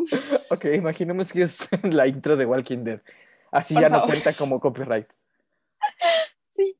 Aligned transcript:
Ok, 0.50 0.64
imaginemos 0.74 1.32
que 1.32 1.42
es 1.42 1.68
la 1.82 2.06
intro 2.06 2.36
de 2.36 2.46
Walking 2.46 2.84
Dead. 2.84 3.00
Así 3.50 3.74
Por 3.74 3.82
ya 3.82 3.88
no 3.88 4.04
cuenta 4.04 4.32
como 4.32 4.60
copyright. 4.60 5.08
Sí. 6.50 6.76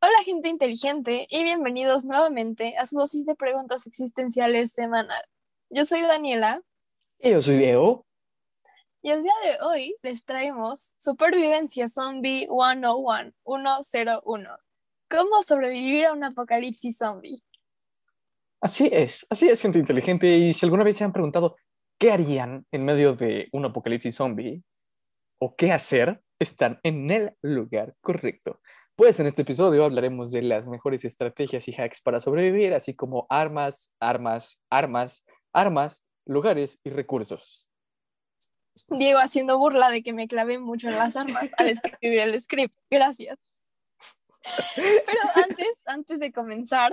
Hola 0.00 0.22
gente 0.24 0.48
inteligente 0.48 1.26
y 1.28 1.42
bienvenidos 1.42 2.04
nuevamente 2.04 2.76
a 2.78 2.86
su 2.86 2.96
dosis 2.96 3.26
de 3.26 3.34
preguntas 3.34 3.86
existenciales 3.86 4.72
semanal. 4.72 5.24
Yo 5.70 5.84
soy 5.84 6.02
Daniela 6.02 6.62
Y 7.18 7.30
yo 7.30 7.42
soy 7.42 7.58
Diego. 7.58 8.06
Y 9.04 9.10
el 9.10 9.22
día 9.22 9.34
de 9.44 9.62
hoy 9.62 9.94
les 10.00 10.24
traemos 10.24 10.94
Supervivencia 10.96 11.90
Zombie 11.90 12.48
101, 12.48 13.32
101. 13.82 14.50
¿Cómo 15.10 15.42
sobrevivir 15.42 16.06
a 16.06 16.14
un 16.14 16.24
apocalipsis 16.24 16.96
zombie? 16.96 17.42
Así 18.62 18.88
es, 18.90 19.26
así 19.28 19.46
es, 19.46 19.60
gente 19.60 19.78
inteligente. 19.78 20.26
Y 20.26 20.54
si 20.54 20.64
alguna 20.64 20.84
vez 20.84 20.96
se 20.96 21.04
han 21.04 21.12
preguntado 21.12 21.54
qué 21.98 22.12
harían 22.12 22.64
en 22.72 22.84
medio 22.86 23.14
de 23.14 23.50
un 23.52 23.66
apocalipsis 23.66 24.14
zombie 24.14 24.62
o 25.38 25.54
qué 25.54 25.70
hacer, 25.70 26.22
están 26.38 26.80
en 26.82 27.10
el 27.10 27.36
lugar 27.42 27.94
correcto. 28.00 28.62
Pues 28.96 29.20
en 29.20 29.26
este 29.26 29.42
episodio 29.42 29.84
hablaremos 29.84 30.32
de 30.32 30.40
las 30.40 30.70
mejores 30.70 31.04
estrategias 31.04 31.68
y 31.68 31.74
hacks 31.78 32.00
para 32.00 32.20
sobrevivir, 32.20 32.72
así 32.72 32.94
como 32.94 33.26
armas, 33.28 33.92
armas, 34.00 34.58
armas, 34.70 35.26
armas, 35.52 36.02
lugares 36.24 36.80
y 36.84 36.88
recursos. 36.88 37.68
Diego 38.90 39.18
haciendo 39.18 39.58
burla 39.58 39.90
de 39.90 40.02
que 40.02 40.12
me 40.12 40.28
clavé 40.28 40.58
mucho 40.58 40.88
en 40.88 40.96
las 40.96 41.16
armas 41.16 41.50
al 41.56 41.68
escribir 41.68 42.20
el 42.20 42.42
script. 42.42 42.76
Gracias. 42.90 43.38
Pero 44.76 45.20
antes, 45.36 45.82
antes 45.86 46.20
de 46.20 46.32
comenzar, 46.32 46.92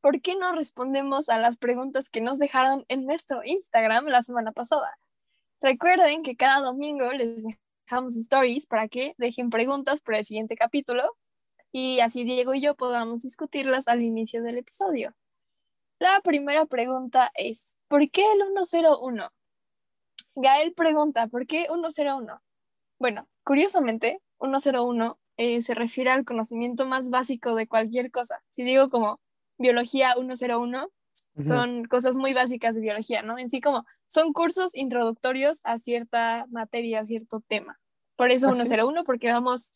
¿por 0.00 0.20
qué 0.20 0.36
no 0.36 0.52
respondemos 0.52 1.28
a 1.28 1.38
las 1.38 1.56
preguntas 1.56 2.08
que 2.08 2.20
nos 2.20 2.38
dejaron 2.38 2.84
en 2.88 3.04
nuestro 3.04 3.42
Instagram 3.44 4.06
la 4.06 4.22
semana 4.22 4.52
pasada? 4.52 4.98
Recuerden 5.60 6.22
que 6.22 6.36
cada 6.36 6.60
domingo 6.60 7.10
les 7.12 7.44
dejamos 7.88 8.14
stories 8.16 8.66
para 8.66 8.88
que 8.88 9.14
dejen 9.18 9.50
preguntas 9.50 10.00
para 10.00 10.18
el 10.18 10.24
siguiente 10.24 10.56
capítulo 10.56 11.16
y 11.72 12.00
así 12.00 12.24
Diego 12.24 12.54
y 12.54 12.60
yo 12.60 12.74
podamos 12.74 13.22
discutirlas 13.22 13.88
al 13.88 14.02
inicio 14.02 14.42
del 14.42 14.58
episodio. 14.58 15.14
La 15.98 16.20
primera 16.20 16.66
pregunta 16.66 17.30
es, 17.34 17.78
¿por 17.88 18.10
qué 18.10 18.22
el 18.32 18.66
101? 18.66 19.30
Gael 20.36 20.74
pregunta, 20.74 21.28
¿por 21.28 21.46
qué 21.46 21.66
101? 21.66 22.42
Bueno, 22.98 23.26
curiosamente, 23.42 24.20
101 24.38 25.18
eh, 25.38 25.62
se 25.62 25.74
refiere 25.74 26.10
al 26.10 26.24
conocimiento 26.24 26.84
más 26.84 27.08
básico 27.08 27.54
de 27.54 27.66
cualquier 27.66 28.10
cosa. 28.10 28.42
Si 28.46 28.62
digo 28.62 28.90
como 28.90 29.20
biología 29.56 30.14
101, 30.14 30.90
son 31.42 31.84
cosas 31.84 32.16
muy 32.16 32.34
básicas 32.34 32.74
de 32.74 32.82
biología, 32.82 33.22
¿no? 33.22 33.38
En 33.38 33.50
sí 33.50 33.60
como 33.60 33.84
son 34.06 34.32
cursos 34.32 34.74
introductorios 34.74 35.60
a 35.64 35.78
cierta 35.78 36.46
materia, 36.50 37.00
a 37.00 37.06
cierto 37.06 37.42
tema. 37.48 37.78
Por 38.16 38.30
eso 38.30 38.50
Así 38.50 38.60
es. 38.60 38.68
101, 38.68 39.04
porque 39.04 39.32
vamos, 39.32 39.72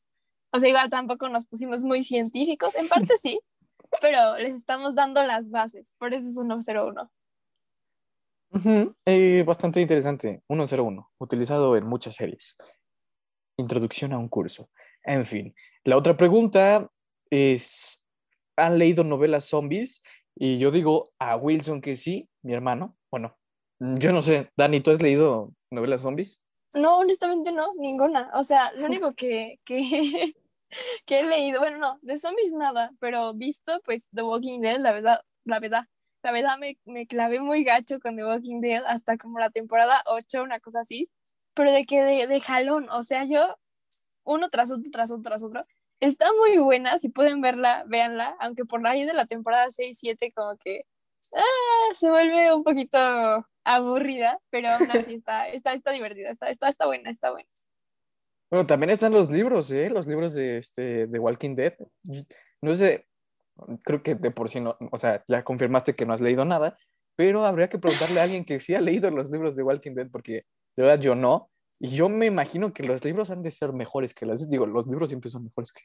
o 0.52 0.60
sea, 0.60 0.68
igual 0.68 0.90
tampoco 0.90 1.28
nos 1.30 1.46
pusimos 1.46 1.84
muy 1.84 2.04
científicos, 2.04 2.74
en 2.76 2.88
parte 2.88 3.16
sí, 3.18 3.40
pero 4.00 4.36
les 4.38 4.54
estamos 4.54 4.94
dando 4.94 5.26
las 5.26 5.50
bases, 5.50 5.92
por 5.98 6.12
eso 6.12 6.28
es 6.28 6.34
101. 6.34 7.10
Ujú, 8.52 8.94
eh, 9.06 9.44
bastante 9.46 9.80
interesante. 9.80 10.42
101, 10.48 11.10
utilizado 11.18 11.76
en 11.76 11.86
muchas 11.86 12.16
series. 12.16 12.56
Introducción 13.56 14.12
a 14.12 14.18
un 14.18 14.28
curso. 14.28 14.70
En 15.04 15.24
fin, 15.24 15.54
la 15.84 15.96
otra 15.96 16.16
pregunta 16.16 16.90
es, 17.30 18.04
¿han 18.56 18.78
leído 18.78 19.04
novelas 19.04 19.44
zombies? 19.44 20.02
Y 20.34 20.58
yo 20.58 20.70
digo 20.70 21.10
a 21.18 21.36
Wilson 21.36 21.80
que 21.80 21.94
sí, 21.94 22.28
mi 22.42 22.52
hermano. 22.52 22.96
Bueno, 23.10 23.38
yo 23.78 24.12
no 24.12 24.20
sé, 24.20 24.50
Dani, 24.56 24.80
¿tú 24.80 24.90
has 24.90 25.00
leído 25.00 25.54
novelas 25.70 26.00
zombies? 26.00 26.40
No, 26.74 26.98
honestamente 26.98 27.52
no, 27.52 27.72
ninguna. 27.78 28.30
O 28.34 28.44
sea, 28.44 28.72
lo 28.72 28.86
único 28.86 29.14
que, 29.14 29.60
que, 29.64 29.78
que 31.06 31.20
he 31.20 31.22
leído, 31.22 31.60
bueno, 31.60 31.78
no, 31.78 31.98
de 32.02 32.18
zombies 32.18 32.52
nada, 32.52 32.92
pero 33.00 33.32
visto, 33.34 33.80
pues, 33.84 34.08
The 34.12 34.22
Walking 34.22 34.60
Dead, 34.60 34.78
la 34.80 34.92
verdad, 34.92 35.20
la 35.44 35.60
verdad, 35.60 35.84
la 36.22 36.32
verdad 36.32 36.58
me, 36.58 36.78
me 36.84 37.06
clavé 37.06 37.40
muy 37.40 37.64
gacho 37.64 38.00
con 38.00 38.16
The 38.16 38.24
Walking 38.24 38.60
Dead 38.60 38.84
hasta 38.86 39.16
como 39.16 39.38
la 39.38 39.50
temporada 39.50 40.02
8, 40.06 40.42
una 40.42 40.60
cosa 40.60 40.80
así, 40.80 41.10
pero 41.54 41.72
de 41.72 41.84
que 41.86 42.02
de, 42.02 42.26
de 42.26 42.40
jalón, 42.40 42.88
o 42.90 43.02
sea, 43.02 43.24
yo, 43.24 43.56
uno 44.24 44.50
tras 44.50 44.70
otro, 44.70 44.90
tras 44.90 45.10
otro, 45.10 45.22
tras 45.22 45.42
otro, 45.42 45.62
está 46.00 46.26
muy 46.38 46.58
buena, 46.58 46.98
si 46.98 47.08
pueden 47.08 47.40
verla, 47.40 47.84
véanla, 47.86 48.36
aunque 48.40 48.64
por 48.64 48.86
ahí 48.86 49.04
de 49.04 49.14
la 49.14 49.26
temporada 49.26 49.70
6, 49.70 49.96
7, 50.00 50.32
como 50.32 50.56
que 50.58 50.84
ah, 51.34 51.94
se 51.94 52.10
vuelve 52.10 52.52
un 52.54 52.64
poquito 52.64 52.98
aburrida, 53.64 54.38
pero 54.50 54.68
aún 54.68 54.90
así 54.90 55.14
está, 55.14 55.48
está, 55.48 55.72
está 55.74 55.92
divertida, 55.92 56.30
está, 56.30 56.48
está, 56.48 56.68
está 56.68 56.86
buena, 56.86 57.10
está 57.10 57.30
buena. 57.30 57.48
Bueno, 58.50 58.66
también 58.66 58.90
están 58.90 59.12
los 59.12 59.30
libros, 59.30 59.70
¿eh? 59.70 59.90
Los 59.90 60.08
libros 60.08 60.34
de, 60.34 60.58
este, 60.58 61.06
de 61.06 61.18
Walking 61.20 61.54
Dead. 61.54 61.74
No 62.60 62.74
sé, 62.74 63.06
creo 63.84 64.02
que 64.02 64.14
de 64.14 64.30
por 64.30 64.50
sí 64.50 64.60
no, 64.60 64.76
o 64.90 64.98
sea, 64.98 65.24
ya 65.28 65.44
confirmaste 65.44 65.94
que 65.94 66.06
no 66.06 66.12
has 66.12 66.20
leído 66.20 66.44
nada, 66.44 66.76
pero 67.16 67.44
habría 67.44 67.68
que 67.68 67.78
preguntarle 67.78 68.20
a 68.20 68.24
alguien 68.24 68.44
que 68.44 68.60
sí 68.60 68.74
ha 68.74 68.80
leído 68.80 69.10
los 69.10 69.30
libros 69.30 69.56
de 69.56 69.62
Walking 69.62 69.94
Dead, 69.94 70.08
porque 70.10 70.44
de 70.76 70.82
verdad 70.82 71.00
yo 71.00 71.14
no. 71.14 71.50
Y 71.78 71.88
yo 71.88 72.08
me 72.08 72.26
imagino 72.26 72.72
que 72.72 72.82
los 72.82 73.04
libros 73.04 73.30
han 73.30 73.42
de 73.42 73.50
ser 73.50 73.72
mejores 73.72 74.14
que 74.14 74.26
las, 74.26 74.48
digo, 74.48 74.66
los 74.66 74.86
libros 74.86 75.08
siempre 75.08 75.30
son 75.30 75.44
mejores 75.44 75.72
que, 75.72 75.82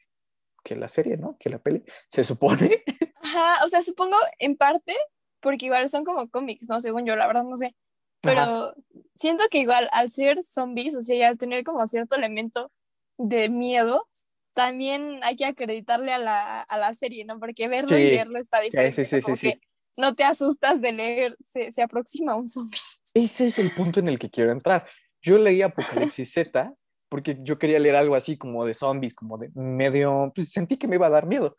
que 0.62 0.76
la 0.76 0.88
serie, 0.88 1.16
¿no? 1.16 1.36
Que 1.38 1.48
la 1.48 1.58
peli, 1.58 1.84
se 2.10 2.24
supone. 2.24 2.82
Ajá, 3.22 3.64
o 3.64 3.68
sea, 3.68 3.82
supongo 3.82 4.16
en 4.38 4.56
parte, 4.56 4.94
porque 5.40 5.66
igual 5.66 5.88
son 5.88 6.04
como 6.04 6.28
cómics, 6.28 6.68
¿no? 6.68 6.80
Según 6.80 7.06
yo, 7.06 7.16
la 7.16 7.26
verdad 7.26 7.44
no 7.44 7.56
sé. 7.56 7.74
Pero 8.20 8.40
Ajá. 8.40 8.74
siento 9.14 9.44
que 9.50 9.58
igual 9.58 9.88
al 9.92 10.10
ser 10.10 10.42
zombies, 10.44 10.96
o 10.96 11.02
sea, 11.02 11.16
y 11.16 11.22
al 11.22 11.38
tener 11.38 11.64
como 11.64 11.86
cierto 11.86 12.16
elemento 12.16 12.70
de 13.18 13.48
miedo, 13.48 14.08
también 14.56 15.20
hay 15.22 15.36
que 15.36 15.44
acreditarle 15.44 16.12
a 16.12 16.18
la, 16.18 16.62
a 16.62 16.78
la 16.78 16.94
serie, 16.94 17.26
¿no? 17.26 17.38
Porque 17.38 17.68
verlo 17.68 17.96
y 17.96 18.00
Sí, 18.00 18.08
leerlo 18.08 18.38
está 18.38 18.60
diferente. 18.62 19.04
sí, 19.04 19.20
sí, 19.20 19.20
Como 19.20 19.36
que 19.36 19.60
no 19.98 20.14
te 20.14 20.24
asustas 20.24 20.80
de 20.80 20.92
leer, 20.94 21.36
se, 21.40 21.70
se 21.72 21.82
aproxima 21.82 22.34
un 22.34 22.48
zombie. 22.48 22.80
Ese 23.12 23.48
es 23.48 23.58
el 23.58 23.74
punto 23.74 24.00
en 24.00 24.08
el 24.08 24.18
que 24.18 24.30
quiero 24.30 24.52
entrar. 24.52 24.86
Yo 25.20 25.36
leí 25.38 25.60
Apocalipsis 25.60 26.32
Z 26.32 26.72
porque 27.10 27.36
yo 27.42 27.58
quería 27.58 27.78
leer 27.78 27.96
algo 27.96 28.14
así 28.14 28.38
como 28.38 28.64
de 28.64 28.72
zombies, 28.72 29.12
como 29.12 29.36
de 29.36 29.50
medio, 29.54 30.32
pues 30.34 30.48
sentí 30.48 30.78
que 30.78 30.88
me 30.88 30.96
iba 30.96 31.06
a 31.06 31.10
dar 31.10 31.26
miedo. 31.26 31.56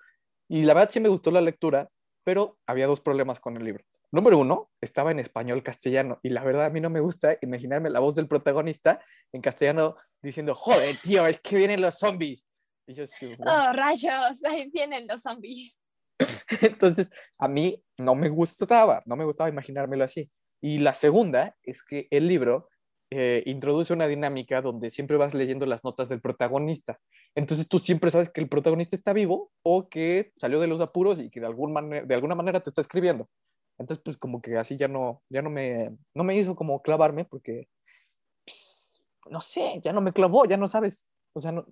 Y 0.50 0.63
la 0.63 0.74
verdad 0.74 0.90
sí 0.91 1.00
me 1.00 1.09
gustó 1.09 1.30
la 1.30 1.40
lectura, 1.40 1.86
pero 2.24 2.57
había 2.66 2.88
dos 2.88 3.00
problemas 3.00 3.40
con 3.40 3.57
el 3.57 3.63
libro. 3.63 3.86
Número 4.12 4.40
uno, 4.40 4.72
estaba 4.81 5.12
en 5.12 5.19
español 5.19 5.62
castellano 5.62 6.19
y 6.24 6.30
la 6.30 6.44
verdad 6.44 6.66
a 6.66 6.69
mí 6.72 6.81
no 6.81 6.90
me 6.90 7.00
gusta 7.00 7.38
imaginarme 7.41 7.91
la 7.91 8.00
voz 8.00 8.16
del 8.16 8.28
protagonista 8.28 9.00
en 9.31 9.41
castellano 9.41 9.96
diciendo, 10.22 10.56
joder, 10.56 10.97
tío, 11.03 11.28
es 11.28 11.40
que 11.41 11.57
vienen 11.57 11.81
los 11.81 12.00
zombies. 12.00 12.47
Y 12.88 12.94
yo 12.94 13.06
sí. 13.06 13.36
Oh, 13.40 13.74
rayos, 13.74 14.44
ahí 14.46 14.70
vienen 14.72 15.08
los 15.08 15.22
zombies. 15.22 15.81
Entonces, 16.62 17.09
a 17.38 17.48
mí 17.48 17.84
no 18.00 18.16
me 18.16 18.30
gustaba, 18.30 19.02
no 19.06 19.16
me 19.16 19.25
gustaba 19.25 19.50
imaginármelo 19.50 20.03
así. 20.03 20.31
Y 20.62 20.80
la 20.80 20.94
segunda 20.94 21.56
es 21.64 21.84
que 21.84 22.08
el 22.09 22.28
libro 22.28 22.70
eh, 23.12 23.44
introduce 23.46 23.94
una 23.94 24.08
dinámica 24.08 24.62
donde 24.62 24.90
siempre 24.90 25.18
vas 25.18 25.34
leyendo 25.34 25.66
las 25.66 25.84
notas 25.84 26.09
del 26.09 26.22
protagonista. 26.22 27.00
Entonces 27.36 27.68
tú 27.68 27.78
siempre 27.78 28.09
sabes 28.09 28.30
que 28.30 28.42
el 28.42 28.50
protagonista 28.50 28.96
está 28.96 29.14
vivo 29.14 29.52
o 29.64 29.90
que 29.90 30.31
salió 30.38 30.59
de 30.59 30.68
los 30.68 30.81
apuros 30.81 31.19
y 31.19 31.30
que 31.30 31.40
de, 31.40 31.46
algún 31.46 31.74
de 31.74 32.16
alguna 32.16 32.36
manera 32.36 32.62
te 32.62 32.69
está 32.69 32.81
escribiendo. 32.81 33.30
Entonces, 33.78 34.02
pues 34.04 34.18
como 34.18 34.42
que 34.42 34.58
así 34.58 34.75
ya 34.75 34.88
no, 34.88 35.22
ya 35.30 35.42
no 35.44 35.52
me, 35.52 35.96
no 36.16 36.24
me 36.24 36.36
hizo 36.36 36.56
como 36.56 36.81
clavarme 36.81 37.25
porque, 37.25 37.68
pues, 38.44 39.04
no 39.30 39.40
sé, 39.40 39.80
ya 39.84 39.94
no 39.94 40.02
me 40.02 40.13
clavó, 40.13 40.45
ya 40.45 40.57
no 40.57 40.68
sabes. 40.68 41.06
O 41.33 41.40
sea, 41.40 41.51
no- 41.51 41.68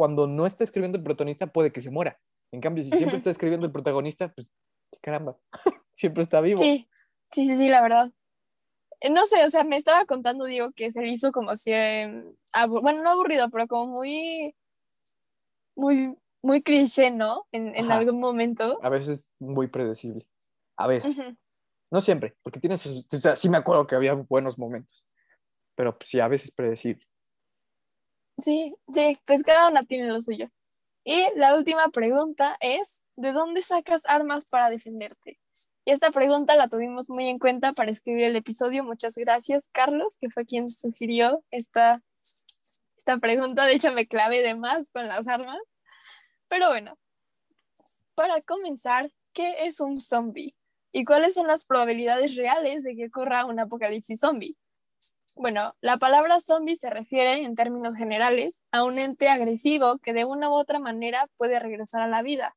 cuando 0.00 0.26
no 0.26 0.46
está 0.46 0.64
escribiendo 0.64 0.96
el 0.96 1.04
protagonista 1.04 1.48
puede 1.48 1.72
que 1.72 1.82
se 1.82 1.90
muera. 1.90 2.18
En 2.52 2.62
cambio, 2.62 2.82
si 2.82 2.90
siempre 2.90 3.18
está 3.18 3.28
escribiendo 3.28 3.66
el 3.66 3.72
protagonista, 3.72 4.32
pues 4.32 4.50
caramba, 5.02 5.36
siempre 5.92 6.22
está 6.22 6.40
vivo. 6.40 6.62
Sí, 6.62 6.88
sí, 7.30 7.46
sí, 7.46 7.54
sí, 7.58 7.68
la 7.68 7.82
verdad. 7.82 8.10
Eh, 9.02 9.10
No 9.10 9.26
sé, 9.26 9.44
o 9.44 9.50
sea, 9.50 9.62
me 9.62 9.76
estaba 9.76 10.06
contando, 10.06 10.46
digo, 10.46 10.72
que 10.72 10.90
se 10.90 11.06
hizo 11.06 11.32
como 11.32 11.54
si, 11.54 11.72
eh, 11.74 12.24
bueno, 12.66 13.02
no 13.02 13.10
aburrido, 13.10 13.50
pero 13.50 13.66
como 13.66 13.92
muy, 13.92 14.56
muy, 15.76 16.16
muy 16.40 16.62
cliché, 16.62 17.10
¿no? 17.10 17.46
En, 17.52 17.92
algún 17.92 18.20
momento. 18.20 18.78
A 18.82 18.88
veces 18.88 19.28
muy 19.38 19.66
predecible. 19.66 20.26
A 20.78 20.86
veces. 20.86 21.26
No 21.90 22.00
siempre, 22.00 22.38
porque 22.42 22.58
tienes, 22.58 22.80
sus- 22.80 23.06
o 23.12 23.18
sea, 23.18 23.36
sí 23.36 23.50
me 23.50 23.58
acuerdo 23.58 23.86
que 23.86 23.96
había 23.96 24.14
buenos 24.14 24.58
momentos, 24.58 25.06
pero 25.74 25.98
pues, 25.98 26.08
sí, 26.08 26.20
a 26.20 26.28
veces 26.28 26.52
predecible. 26.52 27.04
Sí, 28.40 28.74
sí, 28.92 29.18
pues 29.26 29.42
cada 29.42 29.68
una 29.68 29.84
tiene 29.84 30.08
lo 30.08 30.20
suyo. 30.20 30.48
Y 31.04 31.26
la 31.36 31.56
última 31.56 31.88
pregunta 31.88 32.56
es, 32.60 33.06
¿de 33.16 33.32
dónde 33.32 33.62
sacas 33.62 34.02
armas 34.06 34.44
para 34.44 34.70
defenderte? 34.70 35.38
Y 35.84 35.92
esta 35.92 36.10
pregunta 36.10 36.56
la 36.56 36.68
tuvimos 36.68 37.08
muy 37.08 37.28
en 37.28 37.38
cuenta 37.38 37.72
para 37.72 37.90
escribir 37.90 38.24
el 38.24 38.36
episodio. 38.36 38.84
Muchas 38.84 39.16
gracias, 39.16 39.68
Carlos, 39.72 40.16
que 40.20 40.30
fue 40.30 40.44
quien 40.44 40.68
sugirió 40.68 41.42
esta 41.50 42.02
esta 43.00 43.16
pregunta, 43.16 43.64
de 43.64 43.72
hecho 43.72 43.92
me 43.92 44.06
clavé 44.06 44.42
de 44.42 44.54
más 44.54 44.90
con 44.90 45.08
las 45.08 45.26
armas. 45.26 45.60
Pero 46.48 46.68
bueno, 46.68 46.98
para 48.14 48.42
comenzar, 48.42 49.10
¿qué 49.32 49.66
es 49.66 49.80
un 49.80 49.98
zombie? 49.98 50.54
¿Y 50.92 51.06
cuáles 51.06 51.32
son 51.34 51.46
las 51.46 51.64
probabilidades 51.64 52.34
reales 52.34 52.82
de 52.84 52.94
que 52.94 53.06
ocurra 53.06 53.46
un 53.46 53.58
apocalipsis 53.58 54.20
zombie? 54.20 54.56
Bueno, 55.36 55.74
la 55.80 55.96
palabra 55.96 56.40
zombie 56.40 56.76
se 56.76 56.90
refiere, 56.90 57.44
en 57.44 57.54
términos 57.54 57.94
generales, 57.94 58.62
a 58.72 58.84
un 58.84 58.98
ente 58.98 59.28
agresivo 59.28 59.98
que 59.98 60.12
de 60.12 60.24
una 60.24 60.50
u 60.50 60.52
otra 60.52 60.78
manera 60.78 61.28
puede 61.36 61.58
regresar 61.58 62.02
a 62.02 62.08
la 62.08 62.22
vida. 62.22 62.56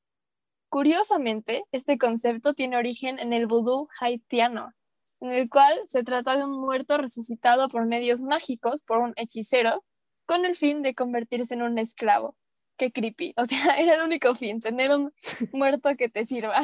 Curiosamente, 0.69 1.63
este 1.71 1.97
concepto 1.97 2.53
tiene 2.53 2.77
origen 2.77 3.19
en 3.19 3.31
el 3.31 3.45
vudú 3.45 3.87
haitiano, 3.99 4.73
en 5.21 5.31
el 5.31 5.49
cual 5.49 5.79
se 5.85 6.03
trata 6.03 6.35
de 6.35 6.45
un 6.45 6.59
muerto 6.59 6.97
resucitado 6.97 7.69
por 7.69 7.87
medios 7.87 8.21
mágicos 8.21 8.81
por 8.81 8.97
un 8.97 9.13
hechicero, 9.15 9.83
con 10.25 10.45
el 10.45 10.55
fin 10.55 10.81
de 10.81 10.95
convertirse 10.95 11.53
en 11.53 11.61
un 11.61 11.77
esclavo. 11.77 12.35
Qué 12.75 12.91
creepy. 12.91 13.33
O 13.37 13.45
sea, 13.45 13.75
era 13.77 13.95
el 13.95 14.01
único 14.01 14.35
fin, 14.35 14.59
tener 14.59 14.91
un 14.91 15.13
muerto 15.51 15.95
que 15.95 16.09
te 16.09 16.25
sirva. 16.25 16.61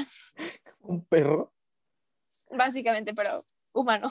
¿Un 0.82 1.06
perro? 1.06 1.54
Básicamente, 2.52 3.14
pero 3.14 3.36
humano. 3.74 4.10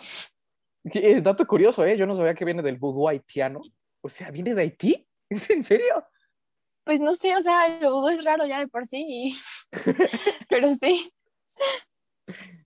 Sí, 0.85 1.21
dato 1.21 1.47
curioso, 1.47 1.85
¿eh? 1.85 1.97
Yo 1.97 2.07
no 2.07 2.15
sabía 2.15 2.35
que 2.35 2.45
viene 2.45 2.63
del 2.63 2.77
vudú 2.77 3.09
haitiano. 3.09 3.61
O 4.01 4.09
sea, 4.09 4.31
¿viene 4.31 4.55
de 4.55 4.63
Haití? 4.63 5.09
¿Es 5.29 5.51
en 5.51 5.63
serio? 5.63 6.07
Pues 6.85 7.01
no 7.01 7.13
sé, 7.13 7.37
o 7.37 7.43
sea, 7.43 7.67
el 7.67 7.87
vudú 7.87 8.09
es 8.09 8.25
raro 8.25 8.47
ya 8.47 8.61
de 8.61 8.69
por 8.69 8.87
sí. 8.87 9.35
pero 10.49 10.75
sí. 10.75 11.11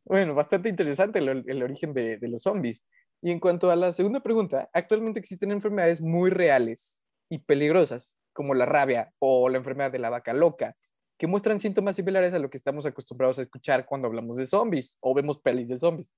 Bueno, 0.05 0.35
bastante 0.35 0.69
interesante 0.69 1.19
el, 1.19 1.45
el 1.47 1.63
origen 1.63 1.93
de, 1.93 2.19
de, 2.19 2.29
los 2.29 2.43
zombies. 2.43 2.83
Y 3.21 3.31
en 3.31 3.41
cuanto 3.41 3.71
a 3.71 3.77
la 3.77 3.93
segunda 3.93 4.21
pregunta, 4.21 4.69
actualmente 4.73 5.21
existen 5.21 5.53
enfermedades 5.53 6.01
muy 6.01 6.31
reales 6.31 7.03
y 7.29 7.39
peligrosas, 7.39 8.17
como 8.33 8.55
la 8.55 8.67
rabia 8.67 9.13
o 9.19 9.49
la 9.49 9.59
enfermedad 9.59 9.93
de 9.93 10.01
la 10.01 10.11
vaca 10.11 10.33
loca, 10.33 10.77
que 11.19 11.29
muestran 11.29 11.61
síntomas 11.61 11.97
similares 11.97 12.35
a 12.35 12.41
lo 12.41 12.51
que 12.51 12.57
estamos 12.57 12.85
acostumbrados 12.85 13.39
a 13.39 13.43
escuchar 13.43 13.87
cuando 13.87 14.09
hablamos 14.09 14.37
de 14.37 14.47
zombies 14.47 14.97
o 15.01 15.15
vemos 15.15 15.39
pelis 15.39 15.69
de 15.69 15.77
zombies 15.77 16.13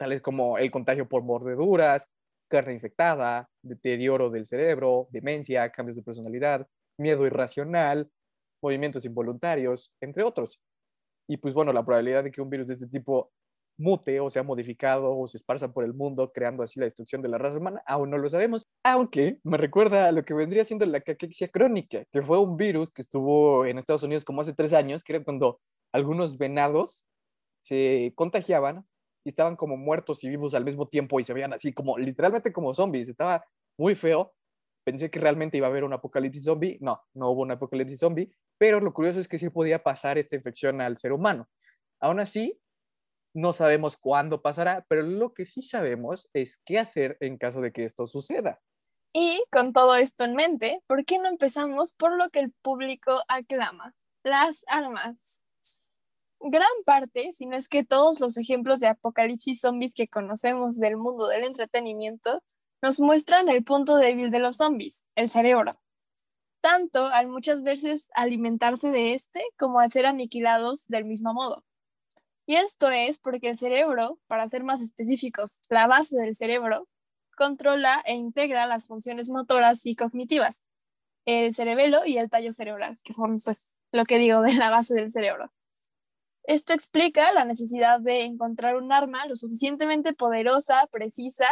tales 0.00 0.22
como 0.22 0.56
el 0.56 0.70
contagio 0.70 1.06
por 1.06 1.22
mordeduras, 1.22 2.08
carne 2.48 2.72
infectada, 2.72 3.50
deterioro 3.62 4.30
del 4.30 4.46
cerebro, 4.46 5.08
demencia, 5.10 5.70
cambios 5.70 5.96
de 5.96 6.02
personalidad, 6.02 6.66
miedo 6.98 7.26
irracional, 7.26 8.10
movimientos 8.62 9.04
involuntarios, 9.04 9.92
entre 10.00 10.24
otros. 10.24 10.58
Y 11.28 11.36
pues 11.36 11.52
bueno, 11.52 11.74
la 11.74 11.84
probabilidad 11.84 12.24
de 12.24 12.30
que 12.30 12.40
un 12.40 12.48
virus 12.48 12.68
de 12.68 12.74
este 12.74 12.88
tipo 12.88 13.30
mute 13.78 14.20
o 14.20 14.30
sea 14.30 14.42
modificado 14.42 15.16
o 15.18 15.26
se 15.26 15.36
esparza 15.36 15.70
por 15.70 15.84
el 15.84 15.92
mundo, 15.92 16.32
creando 16.32 16.62
así 16.62 16.80
la 16.80 16.86
destrucción 16.86 17.20
de 17.20 17.28
la 17.28 17.36
raza 17.36 17.58
humana, 17.58 17.82
aún 17.86 18.08
no 18.08 18.16
lo 18.16 18.28
sabemos. 18.30 18.64
Aunque 18.82 19.38
me 19.44 19.58
recuerda 19.58 20.08
a 20.08 20.12
lo 20.12 20.24
que 20.24 20.32
vendría 20.32 20.64
siendo 20.64 20.86
la 20.86 21.02
caquexia 21.02 21.48
crónica, 21.48 22.04
que 22.10 22.22
fue 22.22 22.38
un 22.38 22.56
virus 22.56 22.90
que 22.90 23.02
estuvo 23.02 23.66
en 23.66 23.76
Estados 23.76 24.02
Unidos 24.02 24.24
como 24.24 24.40
hace 24.40 24.54
tres 24.54 24.72
años, 24.72 25.04
que 25.04 25.16
era 25.16 25.24
cuando 25.24 25.60
algunos 25.92 26.38
venados 26.38 27.04
se 27.62 28.14
contagiaban 28.16 28.86
y 29.24 29.28
estaban 29.28 29.56
como 29.56 29.76
muertos 29.76 30.24
y 30.24 30.28
vivos 30.28 30.54
al 30.54 30.64
mismo 30.64 30.88
tiempo 30.88 31.20
y 31.20 31.24
se 31.24 31.32
veían 31.32 31.52
así 31.52 31.72
como 31.72 31.98
literalmente 31.98 32.52
como 32.52 32.74
zombies. 32.74 33.08
Estaba 33.08 33.44
muy 33.78 33.94
feo. 33.94 34.32
Pensé 34.84 35.10
que 35.10 35.20
realmente 35.20 35.58
iba 35.58 35.66
a 35.66 35.70
haber 35.70 35.84
un 35.84 35.92
apocalipsis 35.92 36.44
zombie. 36.44 36.78
No, 36.80 37.02
no 37.14 37.30
hubo 37.30 37.42
un 37.42 37.50
apocalipsis 37.50 37.98
zombie, 37.98 38.30
pero 38.58 38.80
lo 38.80 38.92
curioso 38.92 39.20
es 39.20 39.28
que 39.28 39.38
sí 39.38 39.50
podía 39.50 39.82
pasar 39.82 40.18
esta 40.18 40.36
infección 40.36 40.80
al 40.80 40.96
ser 40.96 41.12
humano. 41.12 41.48
Aún 42.00 42.20
así, 42.20 42.58
no 43.34 43.52
sabemos 43.52 43.96
cuándo 43.96 44.42
pasará, 44.42 44.84
pero 44.88 45.02
lo 45.02 45.34
que 45.34 45.46
sí 45.46 45.62
sabemos 45.62 46.28
es 46.32 46.58
qué 46.64 46.78
hacer 46.78 47.16
en 47.20 47.38
caso 47.38 47.60
de 47.60 47.72
que 47.72 47.84
esto 47.84 48.06
suceda. 48.06 48.60
Y 49.12 49.42
con 49.50 49.72
todo 49.72 49.96
esto 49.96 50.24
en 50.24 50.34
mente, 50.34 50.82
¿por 50.86 51.04
qué 51.04 51.18
no 51.18 51.28
empezamos 51.28 51.92
por 51.92 52.16
lo 52.16 52.30
que 52.30 52.40
el 52.40 52.52
público 52.62 53.22
aclama? 53.28 53.94
Las 54.22 54.64
armas 54.68 55.42
gran 56.40 56.68
parte, 56.86 57.32
si 57.34 57.46
no 57.46 57.56
es 57.56 57.68
que 57.68 57.84
todos 57.84 58.20
los 58.20 58.36
ejemplos 58.36 58.80
de 58.80 58.88
apocalipsis 58.88 59.60
zombies 59.60 59.94
que 59.94 60.08
conocemos 60.08 60.78
del 60.78 60.96
mundo 60.96 61.28
del 61.28 61.44
entretenimiento, 61.44 62.42
nos 62.82 62.98
muestran 63.00 63.48
el 63.48 63.62
punto 63.62 63.96
débil 63.96 64.30
de 64.30 64.38
los 64.38 64.56
zombies, 64.56 65.06
el 65.14 65.28
cerebro. 65.28 65.72
Tanto 66.60 67.06
al 67.06 67.28
muchas 67.28 67.62
veces 67.62 68.10
alimentarse 68.14 68.90
de 68.90 69.14
este 69.14 69.42
como 69.58 69.80
a 69.80 69.88
ser 69.88 70.06
aniquilados 70.06 70.86
del 70.88 71.04
mismo 71.04 71.32
modo. 71.34 71.64
Y 72.46 72.56
esto 72.56 72.90
es 72.90 73.18
porque 73.18 73.50
el 73.50 73.58
cerebro, 73.58 74.18
para 74.26 74.48
ser 74.48 74.64
más 74.64 74.80
específicos, 74.80 75.58
la 75.68 75.86
base 75.86 76.16
del 76.16 76.34
cerebro, 76.34 76.88
controla 77.36 78.02
e 78.04 78.14
integra 78.14 78.66
las 78.66 78.86
funciones 78.86 79.28
motoras 79.28 79.86
y 79.86 79.94
cognitivas, 79.94 80.62
el 81.26 81.54
cerebelo 81.54 82.04
y 82.04 82.18
el 82.18 82.28
tallo 82.28 82.52
cerebral, 82.52 82.98
que 83.04 83.12
son 83.12 83.36
pues 83.44 83.74
lo 83.92 84.04
que 84.04 84.18
digo 84.18 84.42
de 84.42 84.54
la 84.54 84.70
base 84.70 84.94
del 84.94 85.10
cerebro. 85.10 85.50
Esto 86.50 86.72
explica 86.72 87.30
la 87.30 87.44
necesidad 87.44 88.00
de 88.00 88.22
encontrar 88.22 88.74
un 88.74 88.90
arma 88.90 89.24
lo 89.26 89.36
suficientemente 89.36 90.14
poderosa, 90.14 90.88
precisa 90.90 91.46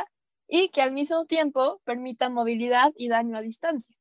y 0.49 0.71
que 0.71 0.83
al 0.83 0.91
mismo 0.91 1.25
tiempo 1.25 1.81
permita 1.85 2.31
movilidad 2.31 2.93
y 2.97 3.09
daño 3.09 3.37
a 3.37 3.41
distancia. 3.41 3.95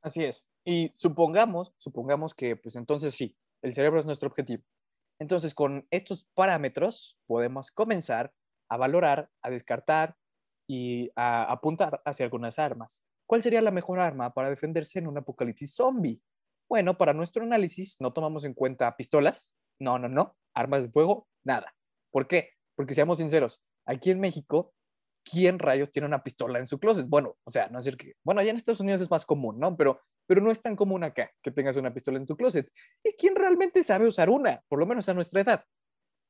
Así 0.00 0.24
es. 0.24 0.48
Y 0.64 0.88
supongamos, 0.94 1.74
supongamos 1.76 2.32
que 2.32 2.56
pues 2.56 2.76
entonces 2.76 3.14
sí, 3.14 3.36
el 3.60 3.74
cerebro 3.74 4.00
es 4.00 4.06
nuestro 4.06 4.30
objetivo. 4.30 4.62
Entonces 5.18 5.54
con 5.54 5.86
estos 5.90 6.24
parámetros 6.32 7.18
podemos 7.26 7.70
comenzar 7.70 8.32
a 8.70 8.78
valorar, 8.78 9.28
a 9.42 9.50
descartar 9.50 10.16
y 10.66 11.10
a 11.14 11.42
apuntar 11.52 12.00
hacia 12.06 12.24
algunas 12.24 12.58
armas. 12.58 13.02
¿Cuál 13.26 13.42
sería 13.42 13.60
la 13.60 13.70
mejor 13.70 14.00
arma 14.00 14.32
para 14.32 14.48
defenderse 14.48 14.98
en 14.98 15.08
un 15.08 15.18
apocalipsis 15.18 15.74
zombie? 15.74 16.22
Bueno, 16.68 16.98
para 16.98 17.14
nuestro 17.14 17.42
análisis 17.44 17.96
no 17.98 18.12
tomamos 18.12 18.44
en 18.44 18.52
cuenta 18.52 18.94
pistolas, 18.96 19.54
no, 19.80 19.98
no, 19.98 20.08
no, 20.08 20.36
armas 20.54 20.82
de 20.82 20.90
fuego, 20.90 21.26
nada. 21.44 21.74
¿Por 22.10 22.28
qué? 22.28 22.50
Porque 22.76 22.94
seamos 22.94 23.18
sinceros, 23.18 23.62
aquí 23.86 24.10
en 24.10 24.20
México, 24.20 24.74
¿quién 25.24 25.58
rayos 25.58 25.90
tiene 25.90 26.06
una 26.06 26.22
pistola 26.22 26.58
en 26.58 26.66
su 26.66 26.78
closet? 26.78 27.06
Bueno, 27.08 27.36
o 27.44 27.50
sea, 27.50 27.68
no 27.68 27.78
es 27.78 27.86
decir 27.86 27.98
que, 27.98 28.14
bueno, 28.22 28.40
allá 28.40 28.50
en 28.50 28.56
Estados 28.56 28.80
Unidos 28.80 29.00
es 29.00 29.10
más 29.10 29.24
común, 29.24 29.58
¿no? 29.58 29.76
Pero, 29.76 30.00
pero 30.26 30.42
no 30.42 30.50
es 30.50 30.60
tan 30.60 30.76
común 30.76 31.04
acá 31.04 31.30
que 31.42 31.50
tengas 31.50 31.76
una 31.76 31.92
pistola 31.92 32.18
en 32.18 32.26
tu 32.26 32.36
closet. 32.36 32.70
¿Y 33.02 33.12
quién 33.12 33.34
realmente 33.34 33.82
sabe 33.82 34.06
usar 34.06 34.28
una? 34.28 34.62
Por 34.68 34.78
lo 34.78 34.86
menos 34.86 35.08
a 35.08 35.14
nuestra 35.14 35.40
edad. 35.40 35.64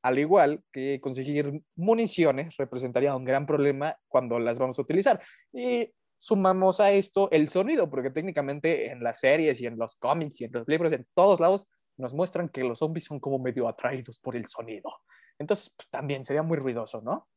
Al 0.03 0.19
igual 0.19 0.63
que 0.73 1.01
conseguir 1.01 1.63
municiones 1.75 2.57
representaría 2.57 3.17
un 3.17 3.25
gran 3.25 3.47
problema 3.47 3.97
cuando 4.07 4.39
las 4.39 4.61
vamos 4.61 4.79
a 4.79 4.83
utilizar. 4.83 5.21
Y 5.53 5.93
sumamos 6.19 6.81
a 6.81 6.91
esto 6.91 7.29
el 7.31 7.49
sonido, 7.49 7.89
porque 7.89 8.11
técnicamente 8.11 8.91
en 8.91 9.03
las 9.03 9.21
series 9.21 9.61
y 9.61 9.67
en 9.67 9.79
los 9.79 9.97
cómics 9.97 10.41
y 10.41 10.45
en 10.45 10.53
los 10.53 10.67
libros, 10.67 10.93
en 10.93 11.07
todos 11.15 11.41
lados, 11.41 11.67
nos 11.97 12.15
muestran 12.15 12.49
que 12.49 12.63
los 12.63 12.79
zombies 12.79 13.07
son 13.07 13.21
como 13.21 13.39
medio 13.39 13.69
atraídos 13.69 14.19
por 14.19 14.37
el 14.37 14.47
sonido. 14.47 14.91
Entonces, 15.39 15.73
pues, 15.77 15.89
también 15.89 16.25
sería 16.25 16.43
muy 16.43 16.59
ruidoso, 16.59 17.01
¿no? 17.01 17.29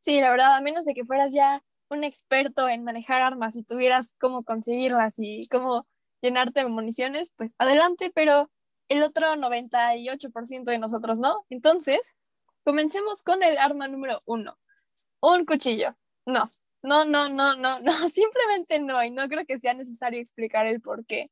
Sí, 0.00 0.20
la 0.20 0.30
verdad, 0.30 0.56
a 0.56 0.60
menos 0.60 0.84
de 0.84 0.94
que 0.94 1.04
fueras 1.04 1.32
ya 1.32 1.62
un 1.90 2.04
experto 2.04 2.68
en 2.68 2.84
manejar 2.84 3.22
armas 3.22 3.56
y 3.56 3.62
tuvieras 3.62 4.14
cómo 4.18 4.44
conseguirlas 4.44 5.14
y 5.18 5.46
cómo 5.48 5.86
llenarte 6.22 6.60
de 6.60 6.68
municiones, 6.68 7.32
pues 7.36 7.54
adelante, 7.58 8.10
pero 8.14 8.50
el 8.88 9.02
otro 9.02 9.36
98% 9.36 10.64
de 10.64 10.78
nosotros 10.78 11.18
no. 11.18 11.44
Entonces, 11.50 12.00
comencemos 12.64 13.22
con 13.22 13.42
el 13.42 13.58
arma 13.58 13.88
número 13.88 14.20
uno, 14.26 14.58
un 15.20 15.44
cuchillo. 15.44 15.94
No, 16.26 16.44
no, 16.82 17.04
no, 17.04 17.28
no, 17.28 17.56
no, 17.56 17.80
no, 17.80 18.08
simplemente 18.10 18.80
no, 18.80 19.02
y 19.04 19.10
no 19.10 19.28
creo 19.28 19.44
que 19.46 19.58
sea 19.58 19.74
necesario 19.74 20.20
explicar 20.20 20.66
el 20.66 20.80
por 20.80 21.04
qué. 21.06 21.30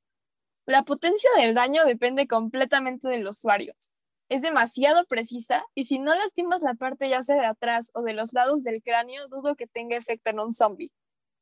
La 0.67 0.83
potencia 0.83 1.31
del 1.39 1.55
daño 1.55 1.85
depende 1.85 2.27
completamente 2.27 3.09
del 3.09 3.27
usuario. 3.27 3.75
Es 4.29 4.43
demasiado 4.43 5.07
precisa 5.07 5.65
y 5.75 5.87
si 5.87 5.99
no 5.99 6.15
lastimas 6.15 6.61
la 6.61 6.75
parte 6.75 7.09
ya 7.09 7.23
sea 7.23 7.37
de 7.37 7.47
atrás 7.47 7.91
o 7.95 8.03
de 8.03 8.13
los 8.13 8.35
lados 8.35 8.63
del 8.63 8.83
cráneo, 8.83 9.27
dudo 9.29 9.57
que 9.57 9.67
tenga 9.67 9.97
efecto 9.97 10.31
en 10.31 10.41
un 10.41 10.53
zombie. 10.53 10.93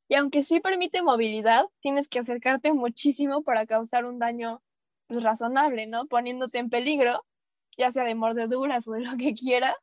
Y 0.09 0.15
aunque 0.15 0.45
sí 0.45 0.61
permite 0.61 1.03
movilidad, 1.03 1.67
tienes 1.81 2.07
que 2.07 2.21
acercarte 2.21 2.73
muchísimo 2.73 3.43
para 3.43 3.67
causar 3.67 4.05
un 4.05 4.21
daño 4.21 4.63
pues, 5.09 5.25
razonable, 5.25 5.87
¿no? 5.89 6.07
Poniéndote 6.07 6.59
en 6.59 6.71
peligro, 6.71 7.25
ya 7.77 7.91
sea 7.91 8.05
de 8.05 8.15
mordeduras 8.15 8.87
o 8.87 8.93
de 8.93 9.01
lo 9.01 9.17
que 9.17 9.35
quieras, 9.35 9.75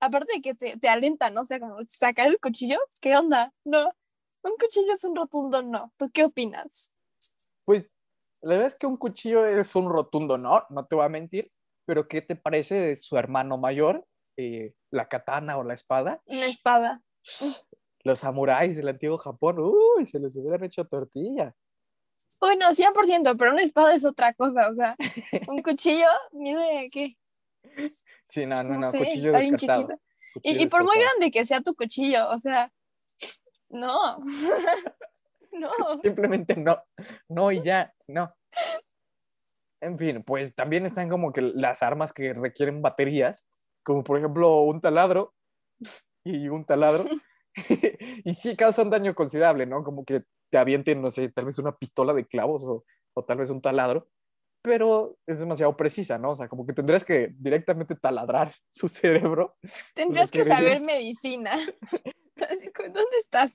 aparte 0.00 0.34
de 0.34 0.42
que 0.42 0.54
te, 0.54 0.76
te 0.78 0.88
alenta, 0.88 1.30
¿no? 1.30 1.42
O 1.42 1.44
sea, 1.44 1.60
como 1.60 1.76
sacar 1.86 2.26
el 2.26 2.38
cuchillo, 2.38 2.78
¿qué 3.00 3.16
onda? 3.16 3.52
No, 3.64 3.92
un 4.42 4.52
cuchillo 4.58 4.92
es 4.92 5.04
un 5.04 5.16
rotundo 5.16 5.62
no. 5.62 5.92
¿Tú 5.96 6.10
qué 6.12 6.24
opinas? 6.24 6.96
Pues 7.64 7.94
la 8.40 8.54
verdad 8.54 8.66
es 8.66 8.76
que 8.76 8.86
un 8.86 8.96
cuchillo 8.96 9.46
es 9.46 9.74
un 9.76 9.88
rotundo 9.88 10.36
no, 10.36 10.64
no 10.68 10.86
te 10.86 10.96
voy 10.96 11.04
a 11.04 11.08
mentir, 11.08 11.52
pero 11.84 12.08
¿qué 12.08 12.22
te 12.22 12.34
parece 12.34 12.74
de 12.74 12.96
su 12.96 13.16
hermano 13.16 13.56
mayor, 13.56 14.04
eh, 14.36 14.74
la 14.90 15.08
katana 15.08 15.58
o 15.58 15.64
la 15.64 15.74
espada? 15.74 16.20
Una 16.26 16.46
espada. 16.46 17.02
Los 18.02 18.18
samuráis 18.18 18.76
del 18.76 18.88
antiguo 18.88 19.16
Japón, 19.16 19.60
uy, 19.60 20.06
se 20.06 20.18
les 20.18 20.34
hubieran 20.34 20.64
hecho 20.64 20.84
tortilla. 20.84 21.54
Bueno, 22.40 22.66
100%, 22.70 23.36
pero 23.38 23.52
una 23.52 23.62
espada 23.62 23.94
es 23.94 24.04
otra 24.04 24.34
cosa, 24.34 24.68
o 24.68 24.74
sea, 24.74 24.96
un 25.46 25.62
cuchillo 25.62 26.08
mide, 26.32 26.88
¿qué? 26.92 27.16
Sí, 28.28 28.46
no, 28.46 28.62
no, 28.62 28.78
no, 28.78 28.92
cuchillo 28.92 29.32
descartado. 29.32 29.88
y, 30.42 30.62
y 30.62 30.66
por 30.68 30.84
muy 30.84 30.96
grande 30.98 31.30
que 31.30 31.44
sea 31.44 31.60
tu 31.60 31.74
cuchillo, 31.74 32.28
o 32.28 32.38
sea, 32.38 32.72
no. 33.70 34.16
No. 35.52 35.70
Simplemente 36.02 36.56
no. 36.56 36.82
No 37.28 37.52
y 37.52 37.60
ya, 37.60 37.92
no. 38.08 38.28
En 39.80 39.98
fin, 39.98 40.22
pues 40.24 40.54
también 40.54 40.86
están 40.86 41.08
como 41.08 41.32
que 41.32 41.42
las 41.42 41.82
armas 41.82 42.12
que 42.12 42.32
requieren 42.32 42.82
baterías, 42.82 43.46
como 43.82 44.04
por 44.04 44.18
ejemplo 44.18 44.60
un 44.62 44.80
taladro 44.80 45.34
y 46.24 46.48
un 46.48 46.64
taladro. 46.64 47.04
y 48.24 48.34
sí 48.34 48.56
causan 48.56 48.90
daño 48.90 49.14
considerable, 49.14 49.66
¿no? 49.66 49.82
Como 49.82 50.04
que 50.04 50.22
te 50.50 50.58
avienten, 50.58 51.02
no 51.02 51.10
sé, 51.10 51.28
tal 51.30 51.46
vez 51.46 51.58
una 51.58 51.76
pistola 51.76 52.14
de 52.14 52.26
clavos 52.26 52.62
o, 52.64 52.84
o 53.14 53.24
tal 53.24 53.38
vez 53.38 53.50
un 53.50 53.60
taladro, 53.60 54.08
pero 54.62 55.18
es 55.26 55.40
demasiado 55.40 55.76
precisa, 55.76 56.18
¿no? 56.18 56.30
O 56.30 56.36
sea, 56.36 56.48
como 56.48 56.64
que 56.64 56.72
tendrías 56.72 57.04
que 57.04 57.34
directamente 57.36 57.96
taladrar 57.96 58.54
su 58.70 58.88
cerebro. 58.88 59.56
Tendrías 59.94 60.30
que 60.30 60.44
saber 60.44 60.80
medicina. 60.80 61.50
¿Dónde 62.36 63.16
estás? 63.18 63.52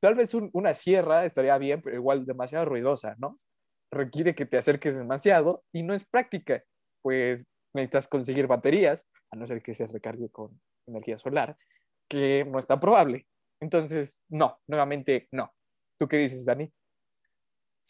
Tal 0.00 0.14
vez 0.14 0.34
una 0.34 0.74
sierra 0.74 1.24
estaría 1.24 1.56
bien, 1.58 1.82
pero 1.82 1.96
igual 1.96 2.24
demasiado 2.24 2.64
ruidosa, 2.64 3.16
¿no? 3.18 3.34
Requiere 3.92 4.34
que 4.34 4.46
te 4.46 4.56
acerques 4.56 4.96
demasiado 4.96 5.64
y 5.72 5.82
no 5.82 5.94
es 5.94 6.04
práctica, 6.04 6.62
pues 7.02 7.46
necesitas 7.74 8.08
conseguir 8.08 8.46
baterías, 8.46 9.06
a 9.32 9.36
no 9.36 9.46
ser 9.46 9.62
que 9.62 9.74
se 9.74 9.86
recargue 9.86 10.30
con 10.30 10.60
energía 10.86 11.18
solar, 11.18 11.56
que 12.08 12.44
no 12.44 12.58
está 12.58 12.80
probable. 12.80 13.26
Entonces, 13.60 14.20
no, 14.28 14.58
nuevamente 14.66 15.28
no. 15.32 15.52
¿Tú 15.98 16.08
qué 16.08 16.16
dices, 16.16 16.44
Dani? 16.44 16.72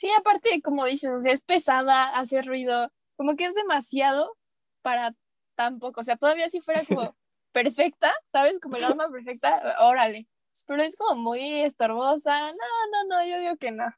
Sí, 0.00 0.10
aparte, 0.16 0.62
como 0.62 0.86
dices, 0.86 1.10
o 1.12 1.20
sea, 1.20 1.30
es 1.30 1.42
pesada, 1.42 2.08
hace 2.16 2.40
ruido, 2.40 2.90
como 3.16 3.36
que 3.36 3.44
es 3.44 3.54
demasiado 3.54 4.34
para 4.80 5.14
tan 5.56 5.78
poco. 5.78 6.00
O 6.00 6.04
sea, 6.04 6.16
todavía 6.16 6.48
si 6.48 6.62
fuera 6.62 6.82
como 6.86 7.14
perfecta, 7.52 8.10
¿sabes? 8.28 8.58
Como 8.62 8.76
el 8.76 8.84
arma 8.84 9.10
perfecta, 9.10 9.76
órale. 9.80 10.26
Pero 10.66 10.82
es 10.82 10.96
como 10.96 11.20
muy 11.20 11.60
estorbosa. 11.60 12.46
No, 12.46 12.48
no, 12.92 13.08
no, 13.10 13.26
yo 13.26 13.40
digo 13.40 13.56
que 13.58 13.72
no. 13.72 13.94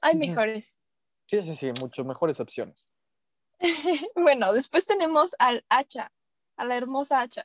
Hay 0.00 0.16
mejores. 0.16 0.80
Sí, 1.26 1.42
sí, 1.42 1.54
sí, 1.54 1.70
mucho 1.82 2.02
mejores 2.02 2.40
opciones. 2.40 2.90
bueno, 4.16 4.54
después 4.54 4.86
tenemos 4.86 5.36
al 5.38 5.66
hacha, 5.68 6.12
a 6.56 6.64
la 6.64 6.78
hermosa 6.78 7.20
hacha. 7.20 7.44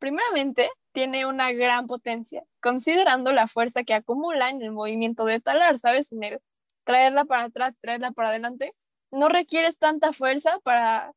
Primeramente, 0.00 0.68
tiene 0.90 1.26
una 1.26 1.52
gran 1.52 1.86
potencia, 1.86 2.42
considerando 2.60 3.30
la 3.30 3.46
fuerza 3.46 3.84
que 3.84 3.94
acumula 3.94 4.50
en 4.50 4.62
el 4.62 4.72
movimiento 4.72 5.24
de 5.26 5.40
talar, 5.40 5.78
¿sabes? 5.78 6.10
En 6.10 6.24
el 6.24 6.40
traerla 6.86 7.26
para 7.26 7.44
atrás, 7.44 7.76
traerla 7.78 8.12
para 8.12 8.30
adelante. 8.30 8.70
No 9.10 9.28
requieres 9.28 9.76
tanta 9.76 10.12
fuerza 10.12 10.58
para, 10.60 11.12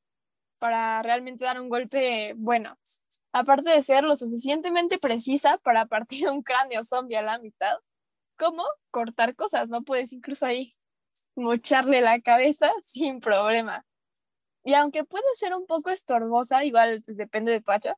para 0.60 1.02
realmente 1.04 1.46
dar 1.46 1.62
un 1.62 1.70
golpe 1.70 2.34
bueno. 2.36 2.78
Aparte 3.32 3.70
de 3.70 3.84
ser 3.84 4.04
lo 4.04 4.16
suficientemente 4.16 4.98
precisa 4.98 5.58
para 5.60 5.86
partir 5.86 6.28
un 6.28 6.42
cráneo 6.42 6.84
zombie 6.84 7.18
a 7.18 7.22
la 7.22 7.40
mitad, 7.40 7.78
como 8.38 8.64
cortar 8.92 9.36
cosas, 9.36 9.70
¿no? 9.70 9.84
Puedes 9.84 10.12
incluso 10.12 10.46
ahí 10.46 10.74
mocharle 11.36 12.02
la 12.02 12.20
cabeza 12.22 12.72
sin 12.84 13.20
problema. 13.20 13.86
Y 14.64 14.74
aunque 14.74 15.04
puede 15.04 15.26
ser 15.36 15.54
un 15.54 15.66
poco 15.66 15.92
estorbosa, 15.92 16.66
igual 16.66 17.02
pues, 17.06 17.18
depende 17.18 17.52
de 17.52 17.62
tu 17.62 17.72
hacha, 17.72 17.96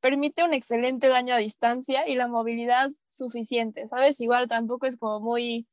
permite 0.00 0.44
un 0.44 0.54
excelente 0.54 1.08
daño 1.08 1.34
a 1.34 1.38
distancia 1.38 2.06
y 2.06 2.16
la 2.16 2.28
movilidad 2.28 2.90
suficiente, 3.10 3.88
¿sabes? 3.88 4.20
Igual 4.20 4.48
tampoco 4.48 4.86
es 4.86 4.98
como 4.98 5.20
muy 5.20 5.66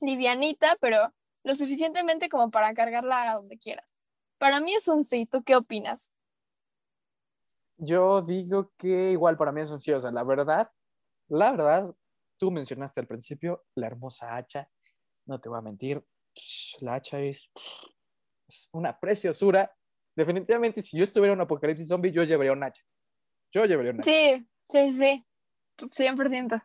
livianita, 0.00 0.76
pero 0.80 1.12
lo 1.44 1.54
suficientemente 1.54 2.28
como 2.28 2.50
para 2.50 2.74
cargarla 2.74 3.30
a 3.30 3.34
donde 3.36 3.58
quieras. 3.58 3.94
Para 4.38 4.60
mí 4.60 4.74
es 4.74 4.88
un 4.88 5.04
sí, 5.04 5.26
¿tú 5.26 5.42
qué 5.42 5.56
opinas? 5.56 6.12
Yo 7.78 8.22
digo 8.22 8.72
que 8.76 9.12
igual 9.12 9.36
para 9.36 9.52
mí 9.52 9.60
es 9.60 9.70
un 9.70 9.80
sí, 9.80 9.92
o 9.92 10.00
sea, 10.00 10.10
la 10.10 10.24
verdad, 10.24 10.70
la 11.28 11.52
verdad, 11.52 11.94
tú 12.38 12.50
mencionaste 12.50 13.00
al 13.00 13.06
principio 13.06 13.64
la 13.74 13.86
hermosa 13.86 14.36
hacha, 14.36 14.68
no 15.26 15.40
te 15.40 15.48
voy 15.48 15.58
a 15.58 15.62
mentir, 15.62 16.04
la 16.80 16.94
hacha 16.94 17.20
es, 17.20 17.50
es 18.48 18.68
una 18.72 18.98
preciosura. 18.98 19.74
Definitivamente, 20.14 20.82
si 20.82 20.96
yo 20.96 21.04
estuviera 21.04 21.32
en 21.32 21.38
un 21.38 21.44
apocalipsis 21.44 21.88
zombie, 21.88 22.12
yo 22.12 22.24
llevaría 22.24 22.52
un 22.52 22.62
hacha. 22.62 22.82
Yo 23.52 23.64
llevaría 23.64 23.92
una. 23.92 24.02
Sí, 24.02 24.46
sí, 24.68 24.92
sí, 24.92 25.26
100%. 25.78 26.62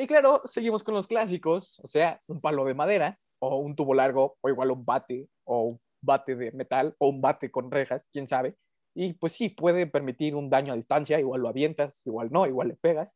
Y 0.00 0.06
claro, 0.06 0.40
seguimos 0.46 0.82
con 0.82 0.94
los 0.94 1.06
clásicos, 1.06 1.78
o 1.82 1.86
sea, 1.86 2.22
un 2.26 2.40
palo 2.40 2.64
de 2.64 2.72
madera, 2.72 3.18
o 3.38 3.58
un 3.58 3.76
tubo 3.76 3.92
largo, 3.92 4.38
o 4.40 4.48
igual 4.48 4.70
un 4.70 4.82
bate, 4.82 5.28
o 5.44 5.60
un 5.60 5.80
bate 6.00 6.36
de 6.36 6.52
metal, 6.52 6.94
o 6.96 7.10
un 7.10 7.20
bate 7.20 7.50
con 7.50 7.70
rejas, 7.70 8.08
quién 8.10 8.26
sabe. 8.26 8.56
Y 8.94 9.12
pues 9.12 9.32
sí, 9.32 9.50
puede 9.50 9.86
permitir 9.86 10.34
un 10.34 10.48
daño 10.48 10.72
a 10.72 10.76
distancia, 10.76 11.20
igual 11.20 11.42
lo 11.42 11.50
avientas, 11.50 12.00
igual 12.06 12.30
no, 12.32 12.46
igual 12.46 12.68
le 12.68 12.76
pegas. 12.76 13.12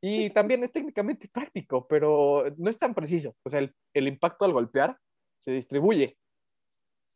Y 0.00 0.30
también 0.30 0.62
es 0.62 0.70
técnicamente 0.70 1.26
práctico, 1.26 1.88
pero 1.88 2.44
no 2.58 2.70
es 2.70 2.78
tan 2.78 2.94
preciso. 2.94 3.34
O 3.42 3.50
sea, 3.50 3.58
el, 3.58 3.74
el 3.92 4.06
impacto 4.06 4.44
al 4.44 4.52
golpear 4.52 4.96
se 5.36 5.50
distribuye 5.50 6.16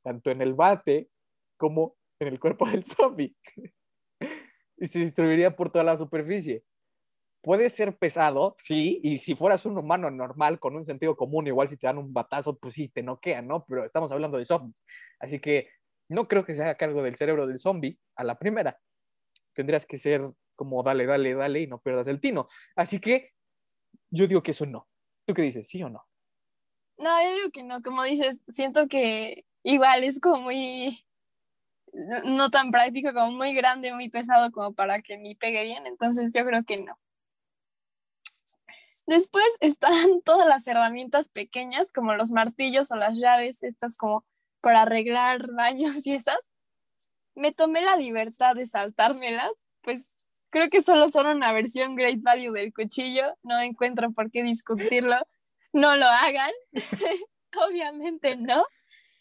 tanto 0.02 0.32
en 0.32 0.42
el 0.42 0.54
bate 0.54 1.08
como 1.56 1.94
en 2.18 2.26
el 2.26 2.40
cuerpo 2.40 2.68
del 2.68 2.82
zombie. 2.84 3.30
y 4.76 4.86
se 4.88 4.98
distribuiría 4.98 5.54
por 5.54 5.70
toda 5.70 5.84
la 5.84 5.96
superficie. 5.96 6.64
Puede 7.44 7.68
ser 7.68 7.98
pesado, 7.98 8.56
sí, 8.58 9.00
y 9.02 9.18
si 9.18 9.34
fueras 9.34 9.66
un 9.66 9.76
humano 9.76 10.10
normal 10.10 10.58
con 10.58 10.76
un 10.76 10.84
sentido 10.84 11.14
común, 11.14 11.46
igual 11.46 11.68
si 11.68 11.76
te 11.76 11.86
dan 11.86 11.98
un 11.98 12.10
batazo, 12.10 12.56
pues 12.58 12.72
sí, 12.72 12.88
te 12.88 13.02
noquean, 13.02 13.46
¿no? 13.46 13.66
Pero 13.66 13.84
estamos 13.84 14.10
hablando 14.12 14.38
de 14.38 14.46
zombies. 14.46 14.82
Así 15.20 15.38
que 15.38 15.68
no 16.08 16.26
creo 16.26 16.46
que 16.46 16.54
se 16.54 16.62
haga 16.62 16.78
cargo 16.78 17.02
del 17.02 17.16
cerebro 17.16 17.46
del 17.46 17.58
zombie 17.58 17.98
a 18.16 18.24
la 18.24 18.38
primera. 18.38 18.80
Tendrías 19.52 19.84
que 19.84 19.98
ser 19.98 20.22
como 20.56 20.82
dale, 20.82 21.04
dale, 21.04 21.34
dale 21.34 21.60
y 21.60 21.66
no 21.66 21.82
pierdas 21.82 22.08
el 22.08 22.18
tino. 22.18 22.48
Así 22.76 22.98
que 22.98 23.22
yo 24.08 24.26
digo 24.26 24.42
que 24.42 24.52
eso 24.52 24.64
no. 24.64 24.88
¿Tú 25.26 25.34
qué 25.34 25.42
dices? 25.42 25.68
¿Sí 25.68 25.82
o 25.82 25.90
no? 25.90 26.02
No, 26.96 27.22
yo 27.22 27.34
digo 27.34 27.50
que 27.52 27.62
no. 27.62 27.82
Como 27.82 28.04
dices, 28.04 28.42
siento 28.48 28.88
que 28.88 29.44
igual 29.62 30.02
es 30.02 30.18
como 30.18 30.44
muy 30.44 30.98
no 32.24 32.50
tan 32.50 32.70
práctico, 32.70 33.12
como 33.12 33.32
muy 33.32 33.54
grande, 33.54 33.92
muy 33.92 34.08
pesado 34.08 34.50
como 34.50 34.72
para 34.72 35.00
que 35.02 35.18
me 35.18 35.36
pegue 35.36 35.64
bien, 35.64 35.86
entonces 35.86 36.32
yo 36.34 36.44
creo 36.44 36.64
que 36.64 36.82
no. 36.82 36.98
Después 39.06 39.44
están 39.60 39.92
todas 40.24 40.46
las 40.46 40.66
herramientas 40.66 41.28
pequeñas, 41.28 41.92
como 41.92 42.14
los 42.14 42.30
martillos 42.32 42.90
o 42.90 42.96
las 42.96 43.16
llaves, 43.16 43.62
estas 43.62 43.96
como 43.96 44.24
para 44.60 44.82
arreglar 44.82 45.50
baños 45.52 46.06
y 46.06 46.14
esas. 46.14 46.38
Me 47.34 47.52
tomé 47.52 47.82
la 47.82 47.96
libertad 47.96 48.54
de 48.54 48.66
saltármelas, 48.66 49.52
pues 49.82 50.18
creo 50.50 50.70
que 50.70 50.82
solo 50.82 51.08
son 51.08 51.26
una 51.26 51.52
versión 51.52 51.96
great 51.96 52.22
value 52.22 52.52
del 52.52 52.72
cuchillo, 52.72 53.36
no 53.42 53.60
encuentro 53.60 54.12
por 54.12 54.30
qué 54.30 54.42
discutirlo. 54.42 55.16
No 55.72 55.96
lo 55.96 56.06
hagan, 56.06 56.52
obviamente 57.68 58.36
no 58.36 58.64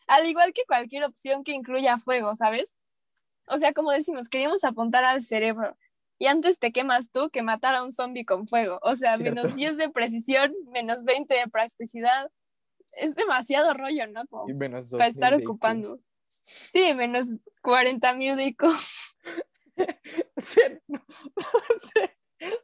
al 0.08 0.28
igual 0.28 0.54
que 0.54 0.66
cualquier 0.66 1.04
opción 1.04 1.44
que 1.44 1.54
incluya 1.54 1.98
fuego, 1.98 2.36
¿sabes? 2.36 2.78
O 3.48 3.58
sea, 3.58 3.74
como 3.74 3.92
decimos, 3.92 4.30
queríamos 4.30 4.64
apuntar 4.64 5.04
al 5.04 5.24
cerebro. 5.24 5.78
Y 6.24 6.28
antes 6.28 6.58
te 6.58 6.72
quemas 6.72 7.12
tú 7.12 7.30
que 7.30 7.42
matar 7.42 7.76
a 7.76 7.84
un 7.84 7.92
zombie 7.92 8.24
con 8.24 8.48
fuego. 8.48 8.80
O 8.82 8.96
sea, 8.96 9.18
menos 9.18 9.58
10 9.58 9.76
de 9.76 9.90
precisión, 9.90 10.54
menos 10.72 11.04
20 11.04 11.34
de 11.34 11.50
practicidad. 11.50 12.32
Es 12.96 13.14
demasiado 13.14 13.74
rollo, 13.74 14.08
¿no? 14.08 14.24
y 14.48 14.54
menos 14.54 14.90
para 14.92 15.08
estar 15.08 15.34
ocupando. 15.34 16.00
Sí, 16.30 16.94
menos 16.94 17.26
40 17.62 18.14
mil 18.14 18.38
de 18.38 18.56
sí, 20.38 20.62
no, 20.88 21.02
sé. 21.92 22.18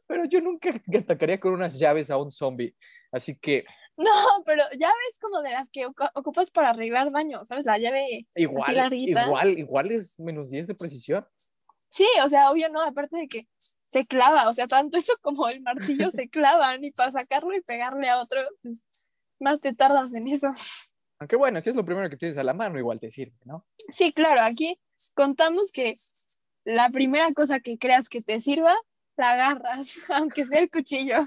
Pero 0.06 0.24
yo 0.24 0.40
nunca 0.40 0.70
atacaría 0.98 1.38
con 1.38 1.52
unas 1.52 1.78
llaves 1.78 2.10
a 2.10 2.16
un 2.16 2.30
zombie. 2.30 2.74
Así 3.12 3.36
que 3.36 3.66
no, 3.98 4.10
pero 4.46 4.62
llaves 4.70 5.18
como 5.20 5.42
de 5.42 5.50
las 5.50 5.68
que 5.68 5.84
ocupas 6.14 6.50
para 6.50 6.70
arreglar 6.70 7.10
baño, 7.10 7.44
¿sabes? 7.44 7.66
La 7.66 7.76
llave 7.76 8.26
igual, 8.36 8.94
igual, 8.94 9.58
igual 9.58 9.92
es 9.92 10.18
menos 10.18 10.48
10 10.48 10.68
de 10.68 10.74
precisión. 10.74 11.26
Sí, 11.90 12.06
o 12.24 12.28
sea, 12.28 12.50
obvio 12.50 12.68
no, 12.68 12.80
aparte 12.80 13.16
de 13.16 13.28
que 13.28 13.48
se 13.86 14.06
clava, 14.06 14.48
o 14.48 14.54
sea, 14.54 14.68
tanto 14.68 14.96
eso 14.96 15.12
como 15.20 15.48
el 15.48 15.62
martillo 15.62 16.10
se 16.10 16.28
clavan 16.28 16.84
y 16.84 16.92
para 16.92 17.10
sacarlo 17.10 17.54
y 17.54 17.60
pegarle 17.60 18.08
a 18.08 18.18
otro, 18.18 18.40
pues 18.62 18.84
más 19.40 19.60
te 19.60 19.74
tardas 19.74 20.14
en 20.14 20.28
eso. 20.28 20.48
Aunque 21.18 21.36
bueno, 21.36 21.60
si 21.60 21.70
es 21.70 21.76
lo 21.76 21.84
primero 21.84 22.08
que 22.08 22.16
tienes 22.16 22.38
a 22.38 22.44
la 22.44 22.54
mano, 22.54 22.78
igual 22.78 23.00
te 23.00 23.10
sirve, 23.10 23.36
¿no? 23.44 23.66
Sí, 23.88 24.12
claro, 24.12 24.40
aquí 24.40 24.78
contamos 25.14 25.72
que 25.72 25.94
la 26.64 26.90
primera 26.90 27.32
cosa 27.32 27.60
que 27.60 27.78
creas 27.78 28.08
que 28.08 28.22
te 28.22 28.40
sirva, 28.40 28.76
la 29.16 29.32
agarras, 29.32 29.96
aunque 30.08 30.46
sea 30.46 30.60
el 30.60 30.70
cuchillo. 30.70 31.18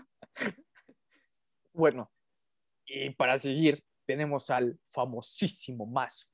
Bueno, 1.73 2.11
y 2.85 3.09
para 3.11 3.37
seguir, 3.37 3.83
tenemos 4.05 4.49
al 4.49 4.79
famosísimo 4.85 5.85
mazo. 5.85 6.27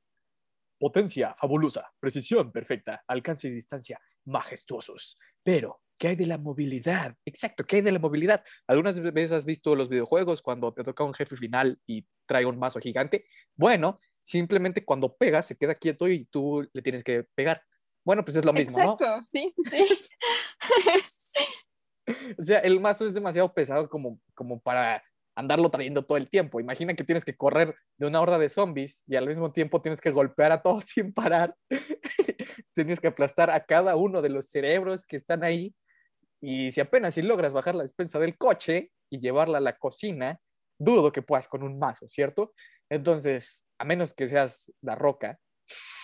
Potencia 0.79 1.35
fabulosa, 1.37 1.91
precisión 1.99 2.51
perfecta, 2.51 3.03
alcance 3.07 3.47
y 3.47 3.51
distancia 3.51 3.99
majestuosos. 4.25 5.17
Pero, 5.43 5.81
¿qué 5.97 6.09
hay 6.09 6.15
de 6.15 6.25
la 6.25 6.37
movilidad? 6.37 7.15
Exacto, 7.25 7.65
¿qué 7.65 7.77
hay 7.77 7.81
de 7.81 7.91
la 7.91 7.99
movilidad? 7.99 8.43
¿Algunas 8.65 8.99
veces 8.99 9.33
has 9.33 9.45
visto 9.45 9.75
los 9.75 9.89
videojuegos 9.89 10.41
cuando 10.41 10.73
te 10.73 10.83
toca 10.83 11.03
un 11.03 11.13
jefe 11.13 11.35
final 11.35 11.79
y 11.85 12.07
trae 12.25 12.45
un 12.45 12.57
mazo 12.57 12.79
gigante? 12.79 13.25
Bueno, 13.55 13.97
simplemente 14.23 14.85
cuando 14.85 15.15
pegas 15.15 15.47
se 15.47 15.57
queda 15.57 15.75
quieto 15.75 16.07
y 16.07 16.25
tú 16.25 16.67
le 16.71 16.81
tienes 16.81 17.03
que 17.03 17.25
pegar. 17.35 17.61
Bueno, 18.05 18.23
pues 18.23 18.37
es 18.37 18.45
lo 18.45 18.53
mismo, 18.53 18.79
Exacto, 18.79 19.05
¿no? 19.05 19.23
sí, 19.23 19.53
sí. 19.69 19.99
o 22.39 22.41
sea, 22.41 22.59
el 22.59 22.79
mazo 22.79 23.05
es 23.05 23.13
demasiado 23.13 23.53
pesado 23.53 23.89
como, 23.89 24.19
como 24.33 24.59
para 24.61 25.03
andarlo 25.39 25.69
trayendo 25.69 26.03
todo 26.03 26.17
el 26.17 26.29
tiempo. 26.29 26.59
Imagina 26.59 26.93
que 26.93 27.03
tienes 27.03 27.23
que 27.23 27.35
correr 27.35 27.75
de 27.97 28.07
una 28.07 28.21
horda 28.21 28.37
de 28.37 28.49
zombies 28.49 29.03
y 29.07 29.15
al 29.15 29.27
mismo 29.27 29.51
tiempo 29.51 29.81
tienes 29.81 30.01
que 30.01 30.11
golpear 30.11 30.51
a 30.51 30.61
todos 30.61 30.85
sin 30.93 31.13
parar. 31.13 31.55
tienes 32.75 32.99
que 32.99 33.07
aplastar 33.07 33.49
a 33.49 33.65
cada 33.65 33.95
uno 33.95 34.21
de 34.21 34.29
los 34.29 34.49
cerebros 34.49 35.05
que 35.05 35.15
están 35.15 35.43
ahí. 35.43 35.73
Y 36.41 36.71
si 36.71 36.81
apenas 36.81 37.13
si 37.13 37.21
logras 37.21 37.53
bajar 37.53 37.75
la 37.75 37.83
despensa 37.83 38.19
del 38.19 38.37
coche 38.37 38.91
y 39.09 39.19
llevarla 39.19 39.57
a 39.57 39.61
la 39.61 39.77
cocina, 39.77 40.39
dudo 40.77 41.11
que 41.11 41.21
puedas 41.21 41.47
con 41.47 41.63
un 41.63 41.79
mazo, 41.79 42.07
¿cierto? 42.07 42.53
Entonces, 42.89 43.65
a 43.77 43.85
menos 43.85 44.13
que 44.13 44.27
seas 44.27 44.73
la 44.81 44.95
roca 44.95 45.39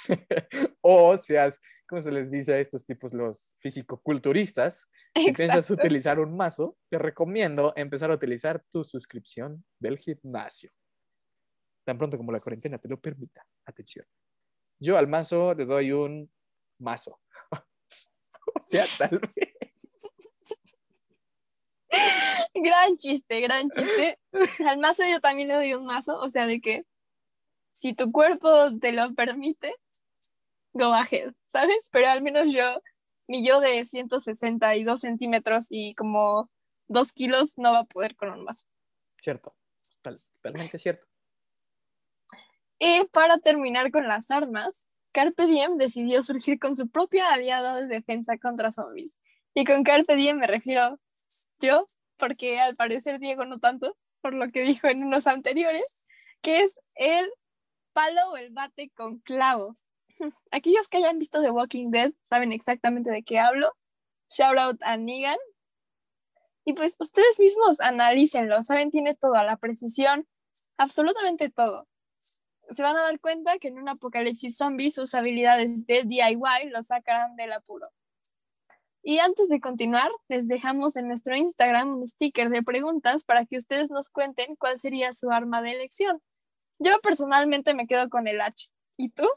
o 0.82 1.18
seas, 1.18 1.60
¿cómo 1.88 2.02
se 2.02 2.12
les 2.12 2.32
dice 2.32 2.54
a 2.54 2.60
estos 2.60 2.86
tipos 2.86 3.14
los 3.14 3.54
físico-culturistas? 3.60 4.88
Si 5.16 5.32
piensas 5.32 5.70
utilizar 5.70 6.20
un 6.20 6.36
mazo, 6.36 6.78
te 6.90 6.98
recomiendo 6.98 7.74
empezar 7.76 8.12
a 8.12 8.16
utilizar 8.16 8.64
tu 8.70 8.84
suscripción 8.84 9.64
del 9.80 9.98
gimnasio. 9.98 10.72
Tan 11.86 11.98
pronto 11.98 12.18
como 12.18 12.32
la 12.32 12.40
cuarentena 12.40 12.78
te 12.78 12.90
lo 12.90 13.00
permita. 13.00 13.46
Atención. 13.66 14.06
Yo 14.80 14.98
al 14.98 15.08
mazo 15.08 15.54
le 15.54 15.66
doy 15.66 15.92
un 15.92 16.32
mazo. 16.80 17.20
o 17.52 18.60
sea, 18.62 18.86
tal 18.98 19.20
vez. 19.20 19.56
Gran 22.54 22.98
chiste, 22.98 23.42
gran 23.42 23.70
chiste. 23.70 24.20
Al 24.68 24.80
mazo 24.80 25.04
yo 25.10 25.20
también 25.20 25.48
le 25.50 25.54
doy 25.56 25.74
un 25.74 25.86
mazo, 25.86 26.20
o 26.20 26.30
sea, 26.30 26.48
de 26.48 26.60
que 26.60 26.86
si 27.76 27.94
tu 27.94 28.12
cuerpo 28.12 28.76
te 28.78 28.94
lo 28.94 29.14
permite, 29.14 29.76
go 30.72 30.94
ahead, 30.94 31.34
¿sabes? 31.46 31.90
Pero 31.92 32.08
al 32.08 32.24
menos 32.24 32.52
yo, 32.54 32.82
mi 33.28 33.46
yo 33.46 33.60
de 33.60 33.84
162 33.84 35.02
centímetros 35.02 35.68
y 35.70 35.94
como 35.94 36.50
2 36.88 37.12
kilos 37.12 37.58
no 37.58 37.74
va 37.74 37.80
a 37.80 37.86
poder 37.86 38.16
con 38.16 38.30
un 38.30 38.46
mazo. 38.46 38.66
Cierto, 39.20 39.56
totalmente 40.02 40.78
cierto. 40.78 41.06
Y 42.80 43.04
para 43.12 43.40
terminar 43.40 43.92
con 43.92 44.08
las 44.08 44.32
armas, 44.32 44.88
Carpe 45.12 45.46
Diem 45.46 45.78
decidió 45.78 46.24
surgir 46.24 46.60
con 46.60 46.78
su 46.78 46.90
propia 46.90 47.34
aliada 47.34 47.76
de 47.76 47.88
defensa 47.88 48.38
contra 48.38 48.72
zombies. 48.72 49.18
Y 49.54 49.66
con 49.66 49.84
Carpe 49.84 50.16
Diem 50.16 50.38
me 50.38 50.48
refiero 50.48 50.98
yo, 51.60 51.86
porque 52.18 52.60
al 52.60 52.76
parecer 52.76 53.20
Diego 53.20 53.46
no 53.46 53.60
tanto, 53.60 53.98
por 54.22 54.34
lo 54.34 54.50
que 54.52 54.64
dijo 54.64 54.88
en 54.88 55.04
unos 55.04 55.28
anteriores, 55.28 55.86
que 56.42 56.62
es 56.62 56.74
el 56.96 57.30
palo 57.96 58.32
o 58.32 58.38
el 58.38 58.52
bate 58.52 58.92
con 58.94 59.20
clavos. 59.20 59.86
Aquellos 60.52 60.88
que 60.90 60.98
hayan 60.98 61.18
visto 61.18 61.42
The 61.42 61.50
Walking 61.50 61.92
Dead 61.92 62.12
saben 62.24 62.52
exactamente 62.52 63.10
de 63.10 63.24
qué 63.24 63.40
hablo. 63.40 63.72
Shout 64.30 64.60
out 64.60 64.78
a 64.84 64.98
Negan. 64.98 65.38
Y 66.66 66.74
pues 66.74 66.96
ustedes 67.00 67.40
mismos 67.40 67.80
analícenlo, 67.80 68.62
saben, 68.64 68.92
tiene 68.92 69.16
todo, 69.16 69.36
a 69.36 69.44
la 69.44 69.56
precisión, 69.56 70.28
absolutamente 70.78 71.50
todo. 71.50 71.88
Se 72.72 72.82
van 72.82 72.98
a 72.98 73.04
dar 73.04 73.20
cuenta 73.20 73.60
que 73.60 73.68
en 73.68 73.78
un 73.78 73.88
apocalipsis 73.88 74.58
zombie 74.58 74.92
sus 74.92 75.14
habilidades 75.14 75.86
de 75.86 76.04
DIY 76.04 76.72
lo 76.72 76.82
sacarán 76.82 77.36
del 77.36 77.54
apuro. 77.54 77.88
Y 79.04 79.20
antes 79.20 79.48
de 79.50 79.60
continuar, 79.60 80.12
les 80.28 80.48
dejamos 80.48 80.96
en 80.96 81.08
nuestro 81.08 81.36
Instagram 81.36 81.94
un 81.94 82.08
sticker 82.08 82.50
de 82.50 82.64
preguntas 82.64 83.24
para 83.24 83.46
que 83.46 83.58
ustedes 83.58 83.92
nos 83.92 84.10
cuenten 84.10 84.56
cuál 84.56 84.80
sería 84.80 85.14
su 85.14 85.30
arma 85.30 85.62
de 85.62 85.72
elección. 85.72 86.24
Yo 86.80 87.00
personalmente 87.02 87.74
me 87.74 87.88
quedo 87.88 88.10
con 88.10 88.28
el 88.28 88.42
hacha. 88.42 88.68
¿Y 88.98 89.10
tú? 89.10 89.28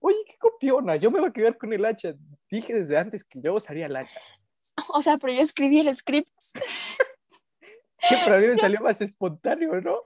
Oye, 0.00 0.16
qué 0.26 0.36
copiona. 0.38 0.96
Yo 0.96 1.10
me 1.10 1.20
voy 1.20 1.28
a 1.28 1.32
quedar 1.32 1.56
con 1.56 1.72
el 1.72 1.84
hacha. 1.84 2.14
Dije 2.50 2.74
desde 2.74 2.98
antes 2.98 3.24
que 3.24 3.40
yo 3.40 3.54
usaría 3.54 3.86
el 3.86 3.96
hacha. 3.96 4.20
O 4.94 5.02
sea, 5.02 5.18
pero 5.18 5.34
yo 5.34 5.40
escribí 5.40 5.80
el 5.80 5.94
script. 5.94 6.30
Siempre 7.98 8.36
a 8.36 8.38
mí 8.38 8.46
me 8.46 8.56
salió 8.58 8.80
más 8.80 9.02
espontáneo, 9.02 9.80
¿no? 9.82 10.00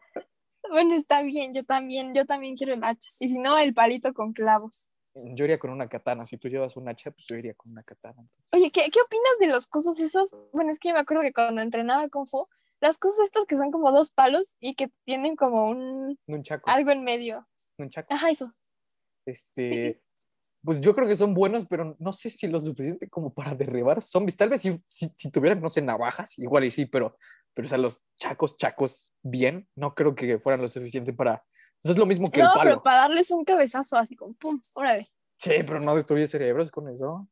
Bueno, 0.71 0.95
está 0.97 1.23
bien, 1.23 1.55
yo 1.55 1.65
también, 1.65 2.15
yo 2.15 2.27
también 2.27 2.57
quiero 2.57 2.73
el 2.73 2.83
hacha. 2.83 3.09
Y 3.21 3.29
si 3.29 3.39
no, 3.39 3.57
el 3.59 3.75
palito 3.75 4.13
con 4.13 4.33
clavos 4.33 4.89
yo 5.35 5.45
iría 5.45 5.59
con 5.59 5.71
una 5.71 5.89
katana. 5.89 6.27
Si 6.27 6.37
tú 6.37 6.49
llevas 6.49 6.77
un 6.77 6.89
hacha, 6.89 7.11
pues 7.11 7.27
yo 7.27 7.37
iría 7.37 7.55
con 7.55 7.73
una 7.73 7.83
katana. 7.83 8.27
Oye, 8.53 8.71
¿qué, 8.71 8.83
¿qué, 8.93 9.01
opinas 9.01 9.39
de 9.41 9.49
los 9.49 9.67
cosas 9.67 9.99
esos? 10.01 10.37
Bueno, 10.53 10.71
es 10.71 10.79
que 10.79 10.93
me 10.93 10.99
acuerdo 10.99 11.23
que 11.23 11.33
cuando 11.33 11.63
entrenaba 11.63 12.09
Kung 12.09 12.29
Fu, 12.29 12.49
las 12.87 12.99
cosas 12.99 13.25
estas 13.25 13.45
que 13.47 13.57
son 13.57 13.71
como 13.71 13.93
dos 13.93 14.11
palos 14.11 14.57
y 14.61 14.75
que 14.75 14.91
tienen 15.05 15.37
como 15.37 15.69
un... 15.69 16.19
Un 16.27 16.43
chaco. 16.43 16.69
Algo 16.71 16.91
en 16.91 17.05
medio. 17.05 17.47
Un 17.79 17.91
chaco. 17.91 18.13
Ajá, 18.13 18.31
esos. 18.31 18.63
Este... 19.27 20.03
Pues 20.65 20.81
yo 20.81 20.97
creo 20.97 21.07
que 21.07 21.15
son 21.15 21.33
buenos, 21.33 21.65
pero 21.67 21.95
no 22.01 22.13
sé 22.13 22.29
si 22.29 22.49
lo 22.49 22.59
suficiente 22.59 23.09
como 23.09 23.33
para 23.33 23.55
derribar 23.55 24.03
zombies. 24.03 24.37
Tal 24.37 24.49
vez 24.49 24.63
si, 24.63 24.77
si, 24.89 25.31
tuvieran, 25.31 25.61
no 25.61 25.69
sé, 25.69 25.81
navajas, 25.81 26.37
igual 26.41 26.65
y 26.65 26.73
sí, 26.73 26.87
pero, 26.87 27.17
pero 27.55 27.67
o 27.67 27.69
sea, 27.69 27.79
los 27.79 28.05
chacos, 28.17 28.57
chacos 28.57 29.13
bien, 29.23 29.69
no 29.77 29.95
creo 29.95 30.17
que 30.17 30.41
fueran 30.41 30.63
lo 30.63 30.67
suficiente 30.67 31.13
para, 31.13 31.45
es 31.85 31.97
lo 31.97 32.05
mismo 32.05 32.29
que 32.33 32.41
no, 32.41 32.49
el 32.49 32.53
palo. 32.53 32.71
pero 32.71 32.83
para 32.83 32.97
darles 33.03 33.31
un 33.31 33.45
cabezazo 33.45 33.97
así 33.97 34.17
como 34.17 34.35
pum, 34.35 34.61
órale. 34.75 35.07
Sí, 35.39 35.53
pero 35.67 35.81
no 35.81 35.95
destruyes 35.95 36.31
cerebros 36.31 36.73
con 36.73 36.89
eso. 36.89 37.29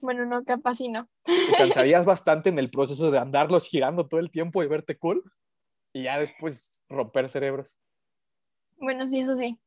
Bueno, 0.00 0.26
no, 0.26 0.44
capaz 0.44 0.80
y 0.80 0.88
no. 0.88 1.08
Te 1.24 1.56
cansarías 1.56 2.04
bastante 2.06 2.50
en 2.50 2.58
el 2.58 2.70
proceso 2.70 3.10
de 3.10 3.18
andarlos 3.18 3.66
girando 3.66 4.06
todo 4.08 4.20
el 4.20 4.30
tiempo 4.30 4.62
y 4.62 4.68
verte 4.68 4.98
cool 4.98 5.22
y 5.92 6.04
ya 6.04 6.18
después 6.18 6.82
romper 6.88 7.28
cerebros. 7.28 7.76
Bueno, 8.76 9.06
sí, 9.06 9.20
eso 9.20 9.34
sí. 9.34 9.58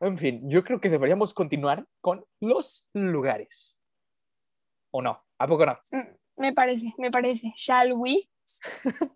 En 0.00 0.16
fin, 0.16 0.48
yo 0.48 0.64
creo 0.64 0.80
que 0.80 0.88
deberíamos 0.88 1.34
continuar 1.34 1.86
con 2.00 2.24
los 2.40 2.86
lugares. 2.92 3.80
¿O 4.90 5.02
no? 5.02 5.24
¿A 5.38 5.46
poco 5.46 5.66
no? 5.66 5.78
Mm, 5.92 6.42
me 6.42 6.52
parece, 6.52 6.94
me 6.98 7.10
parece. 7.10 7.52
¿Shall 7.56 7.92
we? 7.92 8.28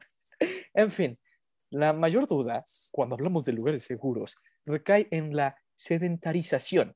en 0.75 0.91
fin, 0.91 1.15
la 1.71 1.93
mayor 1.93 2.27
duda, 2.27 2.63
cuando 2.91 3.15
hablamos 3.15 3.45
de 3.45 3.53
lugares 3.53 3.85
seguros, 3.85 4.37
recae 4.65 5.09
en 5.11 5.35
la 5.35 5.57
sedentarización. 5.75 6.95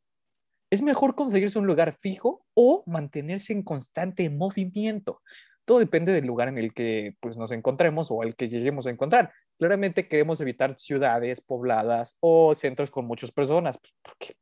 ¿Es 0.71 0.83
mejor 0.83 1.15
conseguirse 1.15 1.59
un 1.59 1.67
lugar 1.67 1.93
fijo 1.93 2.45
o 2.55 2.83
mantenerse 2.87 3.53
en 3.53 3.63
constante 3.63 4.29
movimiento? 4.31 5.23
Todo 5.65 5.79
depende 5.79 6.13
del 6.13 6.27
lugar 6.27 6.49
en 6.49 6.59
el 6.59 6.75
que 6.75 7.15
pues, 7.21 7.37
nos 7.37 7.53
encontremos 7.53 8.11
o 8.11 8.23
el 8.23 8.37
que 8.37 8.49
lleguemos 8.49 8.87
a 8.87 8.91
encontrar. 8.91 9.33
Claramente 9.59 10.09
queremos 10.09 10.41
evitar 10.41 10.79
ciudades 10.79 11.41
pobladas 11.41 12.17
o 12.21 12.55
centros 12.55 12.91
con 12.91 13.07
muchas 13.07 13.33
personas, 13.33 13.79
pues, 13.79 13.93
porque 14.03 14.35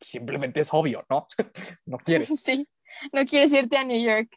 simplemente 0.00 0.60
es 0.60 0.68
obvio, 0.72 1.04
¿no? 1.08 1.26
no 1.86 1.98
quieres. 1.98 2.28
Sí, 2.44 2.68
no 3.12 3.24
quieres 3.24 3.52
irte 3.52 3.76
a 3.76 3.84
New 3.84 4.02
York. 4.02 4.28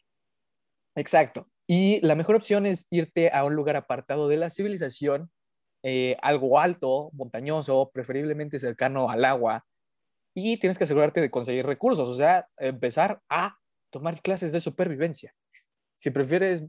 Exacto. 0.95 1.49
Y 1.67 1.99
la 2.05 2.15
mejor 2.15 2.35
opción 2.35 2.65
es 2.65 2.87
irte 2.89 3.31
a 3.31 3.43
un 3.43 3.55
lugar 3.55 3.75
apartado 3.75 4.27
de 4.27 4.37
la 4.37 4.49
civilización 4.49 5.31
eh, 5.87 6.17
algo 6.23 6.59
alto, 6.59 7.11
montañoso, 7.13 7.91
preferiblemente 7.93 8.57
cercano 8.57 9.07
al 9.07 9.23
agua, 9.23 9.65
y 10.35 10.57
tienes 10.57 10.77
que 10.77 10.83
asegurarte 10.83 11.21
de 11.21 11.31
conseguir 11.31 11.65
recursos, 11.65 12.07
o 12.07 12.15
sea, 12.15 12.47
empezar 12.57 13.21
a 13.29 13.57
tomar 13.89 14.21
clases 14.21 14.51
de 14.51 14.59
supervivencia. 14.59 15.33
Si 15.97 16.11
prefieres 16.11 16.65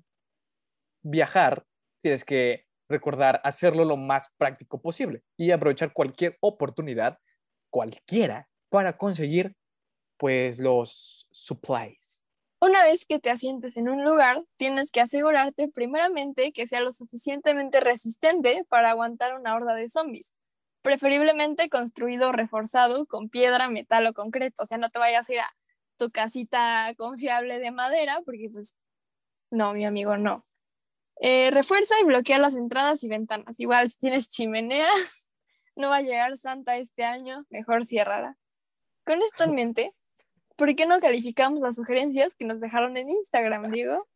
viajar, 1.02 1.66
tienes 2.00 2.24
que 2.24 2.64
recordar 2.88 3.40
hacerlo 3.42 3.84
lo 3.84 3.96
más 3.96 4.28
práctico 4.38 4.80
posible 4.80 5.24
y 5.36 5.50
aprovechar 5.50 5.92
cualquier 5.92 6.38
oportunidad, 6.40 7.18
cualquiera, 7.68 8.48
para 8.70 8.96
conseguir 8.96 9.56
pues 10.16 10.60
los 10.60 11.26
supplies. 11.32 12.22
Una 12.60 12.84
vez 12.84 13.04
que 13.04 13.18
te 13.18 13.30
asientes 13.30 13.76
en 13.76 13.88
un 13.88 14.04
lugar, 14.04 14.44
tienes 14.56 14.90
que 14.90 15.00
asegurarte 15.00 15.68
primeramente 15.68 16.52
que 16.52 16.66
sea 16.66 16.80
lo 16.80 16.92
suficientemente 16.92 17.80
resistente 17.80 18.64
para 18.68 18.90
aguantar 18.90 19.38
una 19.38 19.54
horda 19.54 19.74
de 19.74 19.88
zombies, 19.88 20.32
preferiblemente 20.86 21.68
construido 21.68 22.28
o 22.28 22.32
reforzado 22.32 23.06
con 23.06 23.28
piedra, 23.28 23.68
metal 23.68 24.06
o 24.06 24.12
concreto, 24.12 24.62
o 24.62 24.66
sea, 24.66 24.78
no 24.78 24.88
te 24.88 25.00
vayas 25.00 25.28
a 25.28 25.32
ir 25.32 25.40
a 25.40 25.48
tu 25.96 26.12
casita 26.12 26.94
confiable 26.96 27.58
de 27.58 27.72
madera, 27.72 28.20
porque 28.24 28.48
pues 28.52 28.76
no, 29.50 29.74
mi 29.74 29.84
amigo, 29.84 30.16
no. 30.16 30.46
Eh, 31.20 31.50
refuerza 31.50 31.96
y 32.00 32.04
bloquea 32.04 32.38
las 32.38 32.54
entradas 32.54 33.02
y 33.02 33.08
ventanas. 33.08 33.58
Igual 33.58 33.90
si 33.90 33.98
tienes 33.98 34.28
chimeneas, 34.28 35.28
no 35.76 35.88
va 35.88 35.96
a 35.96 36.02
llegar 36.02 36.38
Santa 36.38 36.76
este 36.76 37.02
año, 37.02 37.44
mejor 37.50 37.84
ciérrala. 37.84 38.36
Con 39.04 39.20
esto 39.22 39.42
en 39.42 39.54
mente, 39.56 39.92
¿por 40.54 40.72
qué 40.76 40.86
no 40.86 41.00
calificamos 41.00 41.58
las 41.62 41.74
sugerencias 41.74 42.36
que 42.36 42.44
nos 42.44 42.60
dejaron 42.60 42.96
en 42.96 43.10
Instagram, 43.10 43.72
Diego? 43.72 44.06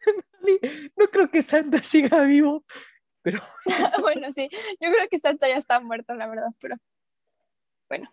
no 0.94 1.06
creo 1.06 1.30
que 1.30 1.40
Santa 1.40 1.82
siga 1.82 2.20
vivo, 2.24 2.66
pero... 3.28 3.42
bueno, 4.00 4.32
sí, 4.32 4.48
yo 4.80 4.90
creo 4.90 5.06
que 5.10 5.18
Santa 5.18 5.48
ya 5.48 5.56
está 5.56 5.80
muerto, 5.80 6.14
la 6.14 6.26
verdad, 6.26 6.48
pero 6.60 6.76
bueno. 7.88 8.10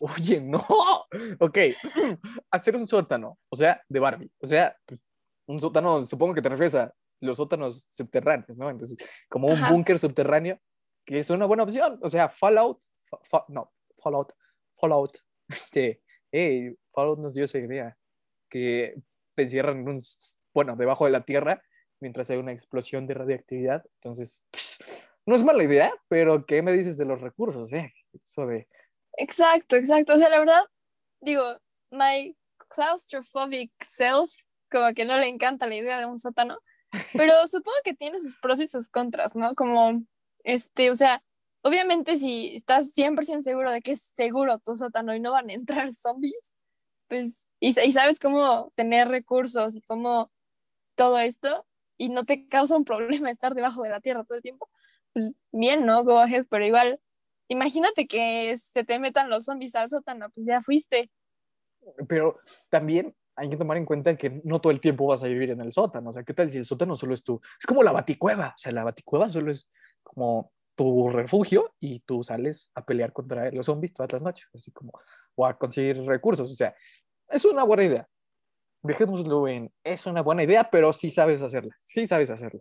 Oye, 0.00 0.40
no. 0.40 0.64
Ok, 1.40 1.58
hacer 2.50 2.76
un 2.76 2.86
sótano, 2.86 3.38
o 3.50 3.56
sea, 3.56 3.82
de 3.88 4.00
Barbie, 4.00 4.30
o 4.40 4.46
sea, 4.46 4.76
pues, 4.86 5.04
un 5.46 5.60
sótano, 5.60 6.04
supongo 6.06 6.34
que 6.34 6.42
te 6.42 6.48
refieres 6.48 6.74
a 6.74 6.94
los 7.20 7.36
sótanos 7.36 7.86
subterráneos, 7.90 8.56
¿no? 8.56 8.70
Entonces, 8.70 8.96
como 9.28 9.48
un 9.48 9.60
búnker 9.68 9.98
subterráneo, 9.98 10.58
que 11.04 11.18
es 11.18 11.30
una 11.30 11.46
buena 11.46 11.62
opción, 11.62 11.98
o 12.02 12.08
sea, 12.08 12.28
Fallout, 12.28 12.80
no, 13.48 13.72
Fallout, 14.02 14.32
Fallout, 14.76 15.18
este, 15.48 16.02
hey, 16.32 16.74
Fallout 16.92 17.18
nos 17.18 17.34
dio 17.34 17.44
esa 17.44 17.58
idea, 17.58 17.96
que 18.48 18.94
te 19.34 19.42
encierran 19.42 19.80
en 19.80 19.88
un, 19.88 20.00
bueno, 20.54 20.76
debajo 20.76 21.04
de 21.04 21.10
la 21.10 21.24
tierra 21.24 21.62
mientras 22.00 22.30
hay 22.30 22.38
una 22.38 22.52
explosión 22.52 23.06
de 23.06 23.14
radiactividad. 23.14 23.84
Entonces, 23.94 24.42
pues, 24.50 25.08
no 25.26 25.34
es 25.34 25.42
mala 25.42 25.62
idea, 25.64 25.92
pero 26.08 26.46
¿qué 26.46 26.62
me 26.62 26.72
dices 26.72 26.96
de 26.96 27.04
los 27.04 27.20
recursos? 27.20 27.72
Eh? 27.72 27.92
Eso 28.12 28.46
de... 28.46 28.68
Exacto, 29.14 29.76
exacto. 29.76 30.14
O 30.14 30.18
sea, 30.18 30.28
la 30.28 30.38
verdad, 30.38 30.62
digo, 31.20 31.42
my 31.90 32.36
claustrophobic 32.68 33.72
self, 33.84 34.32
como 34.70 34.92
que 34.94 35.04
no 35.04 35.18
le 35.18 35.28
encanta 35.28 35.66
la 35.66 35.76
idea 35.76 35.98
de 35.98 36.06
un 36.06 36.18
sótano, 36.18 36.58
pero 37.14 37.46
supongo 37.48 37.76
que 37.84 37.94
tiene 37.94 38.20
sus 38.20 38.36
pros 38.36 38.60
y 38.60 38.68
sus 38.68 38.88
contras, 38.88 39.34
¿no? 39.34 39.54
Como, 39.54 40.02
este, 40.44 40.90
o 40.90 40.94
sea, 40.94 41.22
obviamente 41.62 42.18
si 42.18 42.54
estás 42.54 42.94
100% 42.94 43.40
seguro 43.40 43.72
de 43.72 43.82
que 43.82 43.92
es 43.92 44.02
seguro 44.14 44.58
tu 44.58 44.76
sótano 44.76 45.14
y 45.14 45.20
no 45.20 45.32
van 45.32 45.50
a 45.50 45.54
entrar 45.54 45.92
zombies, 45.92 46.52
pues, 47.08 47.48
y, 47.60 47.78
y 47.80 47.92
sabes 47.92 48.18
cómo 48.18 48.72
tener 48.74 49.08
recursos 49.08 49.76
y 49.76 49.80
cómo 49.82 50.30
todo 50.96 51.18
esto, 51.18 51.66
y 51.98 52.08
no 52.08 52.24
te 52.24 52.48
causa 52.48 52.76
un 52.76 52.84
problema 52.84 53.30
estar 53.30 53.54
debajo 53.54 53.82
de 53.82 53.90
la 53.90 54.00
tierra 54.00 54.24
todo 54.24 54.36
el 54.36 54.42
tiempo, 54.42 54.68
pues 55.12 55.32
bien, 55.52 55.86
¿no? 55.86 56.04
Go 56.04 56.18
ahead, 56.18 56.46
pero 56.48 56.64
igual, 56.64 57.00
imagínate 57.48 58.06
que 58.06 58.56
se 58.58 58.84
te 58.84 58.98
metan 58.98 59.30
los 59.30 59.44
zombies 59.44 59.74
al 59.74 59.90
sótano, 59.90 60.30
pues 60.30 60.46
ya 60.46 60.60
fuiste. 60.60 61.10
Pero 62.08 62.38
también 62.70 63.14
hay 63.36 63.50
que 63.50 63.56
tomar 63.56 63.76
en 63.76 63.84
cuenta 63.84 64.16
que 64.16 64.40
no 64.44 64.60
todo 64.60 64.72
el 64.72 64.80
tiempo 64.80 65.06
vas 65.06 65.22
a 65.22 65.28
vivir 65.28 65.50
en 65.50 65.60
el 65.60 65.70
sótano. 65.70 66.10
O 66.10 66.12
sea, 66.12 66.24
¿qué 66.24 66.34
tal 66.34 66.50
si 66.50 66.58
el 66.58 66.64
sótano 66.64 66.96
solo 66.96 67.14
es 67.14 67.22
tú? 67.22 67.40
Es 67.60 67.66
como 67.66 67.82
la 67.82 67.92
baticueva. 67.92 68.48
O 68.48 68.58
sea, 68.58 68.72
la 68.72 68.82
baticueva 68.82 69.28
solo 69.28 69.52
es 69.52 69.68
como 70.02 70.52
tu 70.74 71.10
refugio 71.10 71.74
y 71.78 72.00
tú 72.00 72.22
sales 72.22 72.70
a 72.74 72.84
pelear 72.84 73.12
contra 73.12 73.50
los 73.50 73.66
zombies 73.66 73.92
todas 73.92 74.12
las 74.12 74.22
noches, 74.22 74.48
así 74.54 74.70
como, 74.72 74.92
o 75.34 75.46
a 75.46 75.56
conseguir 75.56 76.02
recursos. 76.04 76.50
O 76.50 76.54
sea, 76.54 76.74
es 77.28 77.44
una 77.44 77.64
buena 77.64 77.84
idea. 77.84 78.08
Dejémoslo 78.86 79.48
en, 79.48 79.72
es 79.84 80.06
una 80.06 80.22
buena 80.22 80.42
idea, 80.42 80.70
pero 80.70 80.92
sí 80.92 81.10
sabes 81.10 81.42
hacerla. 81.42 81.76
Sí 81.80 82.06
sabes 82.06 82.30
hacerla. 82.30 82.60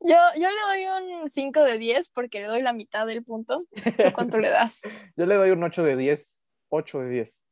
Yo, 0.00 0.16
yo 0.36 0.48
le 0.48 0.86
doy 0.86 1.20
un 1.22 1.28
5 1.28 1.62
de 1.62 1.78
10 1.78 2.08
porque 2.10 2.40
le 2.40 2.46
doy 2.46 2.62
la 2.62 2.72
mitad 2.72 3.06
del 3.06 3.22
punto. 3.22 3.66
¿Tú 3.74 4.12
cuánto 4.14 4.38
le 4.38 4.48
das? 4.48 4.80
Yo 5.16 5.26
le 5.26 5.34
doy 5.34 5.50
un 5.50 5.62
8 5.62 5.82
de 5.82 5.96
10. 5.96 6.40
8 6.70 6.98
de 7.00 7.08
10. 7.10 7.44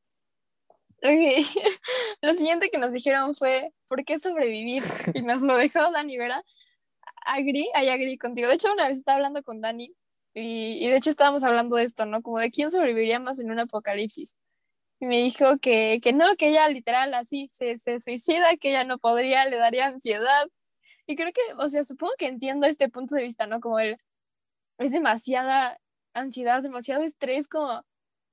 Ok. 1.02 1.04
Lo 2.22 2.34
siguiente 2.34 2.70
que 2.70 2.78
nos 2.78 2.92
dijeron 2.92 3.34
fue, 3.34 3.72
¿por 3.86 4.04
qué 4.04 4.18
sobrevivir? 4.18 4.82
Y 5.12 5.22
nos 5.22 5.42
lo 5.42 5.56
dejó 5.56 5.90
Dani 5.90 6.16
Vera. 6.16 6.42
Agri, 7.26 7.68
ahí 7.74 7.88
agri 7.88 8.16
contigo. 8.16 8.48
De 8.48 8.54
hecho, 8.54 8.72
una 8.72 8.88
vez 8.88 8.96
estaba 8.96 9.16
hablando 9.16 9.42
con 9.42 9.60
Dani 9.60 9.94
y, 10.32 10.84
y, 10.84 10.88
de 10.88 10.96
hecho 10.96 11.10
estábamos 11.10 11.42
hablando 11.42 11.76
de 11.76 11.84
esto, 11.84 12.06
¿no? 12.06 12.22
Como 12.22 12.38
de 12.38 12.50
quién 12.50 12.70
sobreviviría 12.70 13.20
más 13.20 13.40
en 13.40 13.50
un 13.50 13.60
apocalipsis. 13.60 14.36
Y 15.00 15.06
me 15.06 15.18
dijo 15.18 15.58
que, 15.58 16.00
que 16.02 16.12
no, 16.12 16.36
que 16.36 16.48
ella 16.48 16.68
literal 16.68 17.14
así 17.14 17.48
se, 17.52 17.78
se 17.78 18.00
suicida, 18.00 18.56
que 18.56 18.70
ella 18.70 18.84
no 18.84 18.98
podría, 18.98 19.44
le 19.46 19.56
daría 19.56 19.86
ansiedad 19.86 20.48
y 21.08 21.16
creo 21.16 21.32
que, 21.32 21.40
o 21.56 21.68
sea, 21.70 21.84
supongo 21.84 22.12
que 22.18 22.26
entiendo 22.26 22.66
este 22.66 22.90
punto 22.90 23.14
de 23.14 23.22
vista, 23.22 23.46
¿no? 23.46 23.60
Como 23.60 23.78
el, 23.78 23.96
es 24.76 24.92
demasiada 24.92 25.80
ansiedad, 26.12 26.62
demasiado 26.62 27.02
estrés, 27.02 27.48
como, 27.48 27.82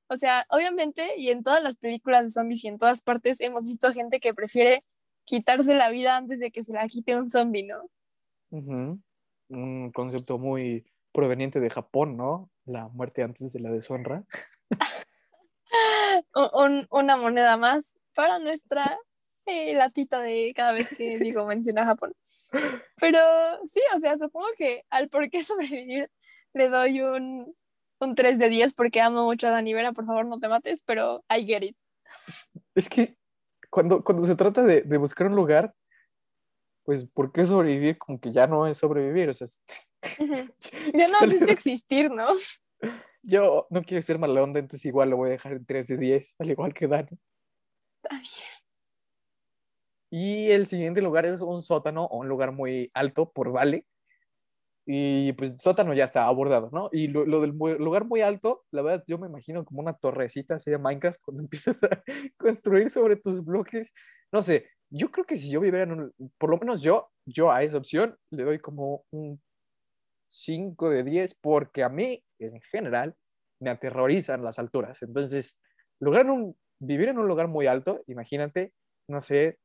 o 0.10 0.18
sea, 0.18 0.46
obviamente, 0.50 1.14
y 1.18 1.30
en 1.30 1.42
todas 1.42 1.64
las 1.64 1.78
películas 1.78 2.24
de 2.24 2.30
zombies 2.32 2.66
y 2.66 2.68
en 2.68 2.78
todas 2.78 3.02
partes 3.02 3.40
hemos 3.40 3.66
visto 3.66 3.94
gente 3.94 4.20
que 4.20 4.34
prefiere 4.34 4.84
quitarse 5.24 5.74
la 5.74 5.90
vida 5.90 6.18
antes 6.18 6.42
de 6.42 6.52
que 6.52 6.66
se 6.66 6.74
la 6.74 6.86
quite 6.88 7.18
un 7.18 7.30
zombie, 7.30 7.64
¿no? 7.64 7.90
Un 9.48 9.92
concepto 9.94 10.38
muy 10.38 10.86
proveniente 11.14 11.62
de 11.62 11.70
Japón, 11.70 12.18
¿no? 12.18 12.52
La 12.66 12.90
muerte 12.90 13.24
antes 13.24 13.54
de 13.54 13.62
la 13.62 13.72
deshonra. 13.72 14.26
un, 16.54 16.88
una 16.90 17.18
moneda 17.18 17.58
más 17.58 17.96
para 18.14 18.40
nuestra 18.40 18.98
eh, 19.46 19.76
la 19.76 19.92
tita 19.92 20.22
de 20.22 20.54
cada 20.56 20.72
vez 20.72 20.90
que 20.96 21.18
digo 21.20 21.46
menciona 21.46 21.86
Japón. 21.86 22.16
Pero 23.00 23.20
sí, 23.66 23.80
o 23.96 24.00
sea, 24.00 24.18
supongo 24.18 24.48
que 24.58 24.86
al 24.90 25.10
por 25.10 25.30
qué 25.30 25.44
sobrevivir 25.44 26.10
le 26.54 26.70
doy 26.70 27.02
un, 27.02 27.56
un 28.00 28.16
3 28.16 28.40
de 28.40 28.50
10 28.50 28.74
porque 28.74 29.02
amo 29.02 29.24
mucho 29.26 29.48
a 29.48 29.52
Dani 29.52 29.74
Vera, 29.74 29.92
por 29.92 30.06
favor 30.06 30.26
no 30.26 30.40
te 30.40 30.48
mates, 30.48 30.82
pero 30.84 31.24
I 31.30 31.46
get 31.46 31.64
it. 31.64 31.78
Es 32.74 32.90
que 32.90 33.18
cuando, 33.70 34.04
cuando 34.04 34.26
se 34.26 34.36
trata 34.36 34.64
de, 34.64 34.82
de 34.82 34.98
buscar 34.98 35.28
un 35.28 35.36
lugar, 35.36 35.76
pues 36.84 37.04
¿por 37.04 37.32
qué 37.32 37.46
sobrevivir? 37.46 37.98
Como 37.98 38.20
que 38.20 38.32
ya 38.32 38.48
no 38.48 38.68
es 38.68 38.78
sobrevivir, 38.78 39.30
o 39.30 39.34
sea... 39.34 39.48
ya 40.94 41.08
no 41.10 41.20
es 41.22 41.42
existir, 41.44 42.10
¿no? 42.12 42.28
Yo 43.28 43.66
no 43.70 43.82
quiero 43.82 44.02
ser 44.02 44.20
mala 44.20 44.44
onda, 44.44 44.60
entonces 44.60 44.86
igual 44.86 45.10
lo 45.10 45.18
voy 45.18 45.30
a 45.30 45.32
dejar 45.32 45.54
en 45.54 45.66
3 45.66 45.88
de 45.88 45.98
10, 45.98 46.36
al 46.40 46.52
igual 46.52 46.74
que 46.74 46.88
Dani. 46.88 47.18
Está 47.90 48.10
bien. 48.20 48.56
Y 50.12 50.52
el 50.52 50.66
siguiente 50.68 51.02
lugar 51.02 51.26
es 51.26 51.42
un 51.42 51.62
sótano 51.62 52.06
o 52.06 52.20
un 52.20 52.30
lugar 52.30 52.52
muy 52.52 52.92
alto 52.94 53.32
por 53.32 53.52
vale. 53.52 53.86
Y 54.88 55.34
pues 55.34 55.56
sótano 55.60 55.96
ya 55.96 56.04
está 56.04 56.26
abordado, 56.26 56.70
¿no? 56.72 56.90
Y 56.92 57.08
lo, 57.08 57.26
lo, 57.26 57.42
del 57.42 57.52
lugar 57.80 58.06
muy 58.06 58.22
alto, 58.22 58.64
la 58.72 58.84
verdad, 58.84 59.04
yo 59.08 59.18
me 59.18 59.28
imagino 59.28 59.66
como 59.66 59.82
una 59.82 59.94
torrecita 59.94 60.56
así 60.56 60.70
de 60.70 60.78
Minecraft 60.78 61.20
cuando 61.22 61.42
empiezas 61.44 61.84
a 61.84 62.04
construir 62.38 62.92
sobre 62.92 63.16
tus 63.16 63.44
bloques. 63.44 63.92
No 64.32 64.44
sé, 64.44 64.68
yo 64.92 65.10
creo 65.12 65.26
que 65.26 65.38
si 65.38 65.50
yo 65.50 65.60
viviera 65.60 65.84
en 65.84 65.92
un, 65.92 66.14
por 66.38 66.52
lo 66.52 66.58
menos 66.58 66.82
yo, 66.82 67.10
yo 67.26 67.52
a 67.52 67.64
esa 67.64 67.78
opción 67.78 68.16
le 68.30 68.44
doy 68.44 68.60
como 68.60 69.04
un 69.12 69.42
5 70.36 70.90
de 70.90 71.04
10 71.04 71.36
porque 71.36 71.84
a 71.84 71.90
mí, 71.90 72.24
en 72.40 72.60
general, 72.62 73.16
me 73.60 73.70
aterrorizan 73.70 74.44
las 74.44 74.60
alturas. 74.60 75.02
Entonces, 75.02 75.60
lugar 76.00 76.30
un, 76.30 76.58
vivir 76.80 77.10
en 77.10 77.18
un 77.18 77.28
lugar 77.28 77.48
muy 77.48 77.68
alto, 77.68 78.04
imagínate, 78.08 78.74
no 79.08 79.22
sé, 79.22 79.60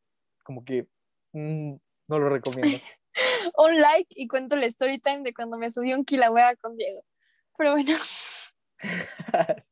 como 0.44 0.64
que 0.64 0.86
mmm, 1.32 1.74
no 2.08 2.18
lo 2.18 2.28
recomiendo. 2.28 2.78
un 3.56 3.80
like 3.80 4.14
y 4.14 4.28
cuento 4.28 4.54
el 4.54 4.64
story 4.64 4.98
time 4.98 5.22
de 5.22 5.34
cuando 5.34 5.58
me 5.58 5.70
subí 5.70 5.92
un 5.92 6.04
kilauea 6.04 6.54
con 6.56 6.76
Diego. 6.76 7.04
Pero 7.56 7.72
bueno. 7.72 7.92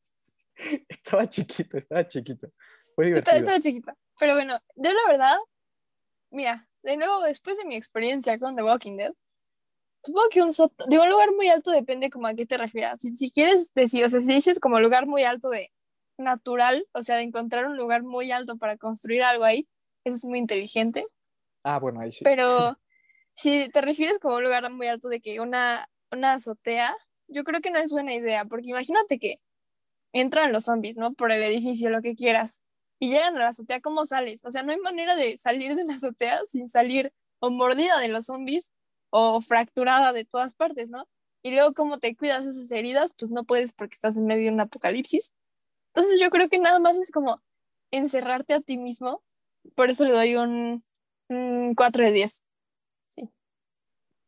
estaba 0.88 1.28
chiquito, 1.28 1.78
estaba 1.78 2.06
chiquito. 2.08 2.48
Fue 2.94 3.06
divertido. 3.06 3.36
Estaba, 3.36 3.56
estaba 3.56 3.60
chiquita. 3.60 3.96
Pero 4.18 4.34
bueno, 4.34 4.58
yo 4.74 4.92
la 4.92 5.06
verdad, 5.06 5.36
mira, 6.30 6.68
de 6.82 6.96
nuevo, 6.96 7.22
después 7.22 7.56
de 7.56 7.64
mi 7.64 7.76
experiencia 7.76 8.36
con 8.38 8.56
The 8.56 8.64
Walking 8.64 8.96
Dead, 8.96 9.12
supongo 10.02 10.28
que 10.30 10.42
un, 10.42 10.50
de 10.50 10.98
un 10.98 11.08
lugar 11.08 11.32
muy 11.32 11.48
alto 11.48 11.70
depende 11.70 12.10
como 12.10 12.26
a 12.26 12.34
qué 12.34 12.46
te 12.46 12.56
refieras. 12.56 13.00
Si, 13.00 13.14
si 13.16 13.30
quieres 13.30 13.72
decir, 13.74 14.04
o 14.04 14.08
sea, 14.08 14.20
si 14.20 14.32
dices 14.32 14.60
como 14.60 14.80
lugar 14.80 15.06
muy 15.06 15.24
alto 15.24 15.50
de 15.50 15.72
natural, 16.18 16.86
o 16.92 17.02
sea, 17.02 17.16
de 17.16 17.22
encontrar 17.22 17.66
un 17.66 17.76
lugar 17.76 18.02
muy 18.02 18.32
alto 18.32 18.56
para 18.56 18.76
construir 18.76 19.22
algo 19.22 19.44
ahí, 19.44 19.68
eso 20.04 20.16
es 20.16 20.24
muy 20.24 20.38
inteligente. 20.38 21.06
Ah, 21.62 21.78
bueno, 21.78 22.00
ahí 22.00 22.12
sí. 22.12 22.24
Pero 22.24 22.76
si 23.34 23.68
te 23.70 23.80
refieres 23.80 24.18
como 24.18 24.36
un 24.36 24.44
lugar 24.44 24.70
muy 24.70 24.86
alto 24.88 25.08
de 25.08 25.20
que 25.20 25.40
una, 25.40 25.88
una 26.10 26.34
azotea, 26.34 26.94
yo 27.28 27.44
creo 27.44 27.60
que 27.60 27.70
no 27.70 27.78
es 27.78 27.92
buena 27.92 28.14
idea, 28.14 28.44
porque 28.44 28.70
imagínate 28.70 29.18
que 29.18 29.40
entran 30.12 30.52
los 30.52 30.64
zombies, 30.64 30.96
¿no? 30.96 31.12
Por 31.12 31.30
el 31.30 31.42
edificio, 31.42 31.90
lo 31.90 32.00
que 32.00 32.14
quieras, 32.14 32.62
y 32.98 33.10
llegan 33.10 33.36
a 33.36 33.40
la 33.40 33.48
azotea, 33.48 33.80
¿cómo 33.80 34.06
sales? 34.06 34.44
O 34.44 34.50
sea, 34.50 34.62
no 34.62 34.72
hay 34.72 34.78
manera 34.78 35.14
de 35.14 35.36
salir 35.38 35.76
de 35.76 35.84
una 35.84 35.96
azotea 35.96 36.40
sin 36.46 36.68
salir 36.68 37.12
o 37.38 37.50
mordida 37.50 37.98
de 38.00 38.08
los 38.08 38.26
zombies 38.26 38.72
o 39.10 39.40
fracturada 39.40 40.12
de 40.12 40.24
todas 40.24 40.54
partes, 40.54 40.90
¿no? 40.90 41.08
Y 41.42 41.52
luego, 41.52 41.72
¿cómo 41.74 41.98
te 41.98 42.16
cuidas 42.16 42.46
esas 42.46 42.70
heridas? 42.70 43.14
Pues 43.16 43.30
no 43.30 43.44
puedes 43.44 43.72
porque 43.72 43.94
estás 43.94 44.16
en 44.16 44.26
medio 44.26 44.44
de 44.44 44.54
un 44.54 44.60
apocalipsis. 44.60 45.32
Entonces 45.94 46.20
yo 46.20 46.30
creo 46.30 46.48
que 46.48 46.58
nada 46.58 46.78
más 46.78 46.96
es 46.96 47.10
como 47.10 47.40
encerrarte 47.90 48.54
a 48.54 48.60
ti 48.60 48.76
mismo 48.76 49.22
por 49.74 49.90
eso 49.90 50.04
le 50.04 50.12
doy 50.12 50.36
un, 50.36 50.84
4 51.74 52.04
de 52.04 52.12
10. 52.12 52.44
Sí. 53.08 53.30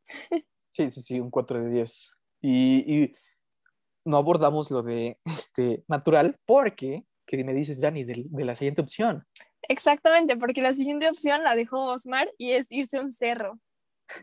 Sí, 0.73 0.89
sí, 0.89 1.03
sí, 1.03 1.19
un 1.19 1.31
4 1.31 1.65
de 1.65 1.71
10. 1.71 2.13
Y, 2.43 3.03
y, 3.03 3.15
no 4.05 4.19
abordamos 4.19 4.71
lo 4.71 4.85
de 4.85 5.19
este, 5.25 5.83
natural 5.89 6.39
porque, 6.47 7.05
¿qué 7.27 7.43
me 7.43 7.53
dices, 7.53 7.81
Dani, 7.81 8.05
de, 8.05 8.25
de, 8.27 8.45
la 8.45 8.55
siguiente 8.55 8.81
opción? 8.81 9.27
Exactamente, 9.63 10.37
porque 10.37 10.63
la 10.63 10.73
siguiente 10.73 11.11
opción 11.11 11.43
la 11.43 11.57
dejó 11.57 11.87
Osmar 11.87 12.33
y 12.39 12.53
es 12.53 12.71
irse 12.71 12.99
a 12.99 13.03
un 13.03 13.11
cerro. 13.11 13.59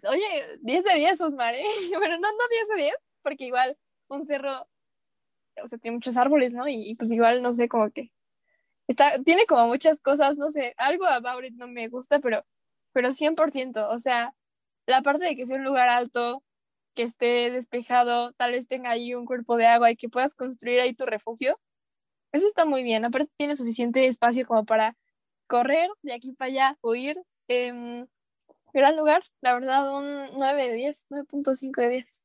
Oye, 0.10 0.58
10 0.62 0.84
de 0.84 0.96
10, 0.96 1.22
Osmar, 1.22 1.56
¿eh? 1.56 1.64
Bueno, 1.98 2.18
no, 2.20 2.28
no 2.32 2.48
10 2.52 2.68
de 2.70 2.84
10, 2.84 2.96
porque 3.22 3.46
igual 3.46 3.78
un 4.10 4.26
cerro, 4.26 4.68
o 5.64 5.68
sea, 5.68 5.80
tiene 5.80 5.96
muchos 5.96 6.18
árboles, 6.18 6.54
¿no? 6.54 6.68
Y, 6.68 6.90
y 6.90 6.96
pues 6.96 7.12
igual, 7.12 7.42
no 7.42 7.54
sé, 7.54 7.68
como 7.68 7.90
que 7.92 8.12
está, 8.88 9.22
tiene 9.24 9.46
como 9.46 9.68
muchas 9.68 10.02
cosas, 10.02 10.38
no 10.38 10.52
sé, 10.52 10.74
algo 10.78 11.06
about 11.08 11.46
it 11.46 11.56
no 11.56 11.68
me 11.68 11.88
gusta, 11.90 12.20
pero, 12.20 12.46
pero 12.94 13.14
100%, 13.14 13.90
o 13.90 14.00
sea, 14.00 14.34
la 14.88 15.02
parte 15.04 15.26
de 15.26 15.36
que 15.36 15.48
sea 15.48 15.58
un 15.58 15.66
lugar 15.66 15.90
alto, 15.90 16.44
que 16.96 17.04
esté 17.04 17.52
despejado, 17.52 18.34
tal 18.34 18.54
vez 18.54 18.68
tenga 18.68 18.92
ahí 18.92 19.16
un 19.16 19.26
cuerpo 19.26 19.58
de 19.58 19.68
agua 19.68 19.92
y 19.92 19.98
que 19.98 20.10
puedas 20.10 20.36
construir 20.36 20.80
ahí 20.82 20.94
tu 20.94 21.06
refugio, 21.06 21.60
eso 22.34 22.48
está 22.48 22.66
muy 22.66 22.84
bien, 22.84 23.06
aparte 23.06 23.32
tiene 23.38 23.56
suficiente 23.56 24.08
espacio 24.08 24.48
como 24.48 24.66
para 24.66 24.96
correr 25.48 25.90
de 26.04 26.14
aquí 26.14 26.34
para 26.34 26.50
allá, 26.52 26.78
huir. 26.82 27.18
Eh, 27.50 28.06
gran 28.74 28.96
lugar, 28.96 29.24
la 29.42 29.54
verdad, 29.54 29.98
un 29.98 30.38
9 30.38 30.70
de 30.70 30.74
10, 30.74 31.06
9.5 31.10 31.82
de 31.82 31.90
10. 31.90 32.24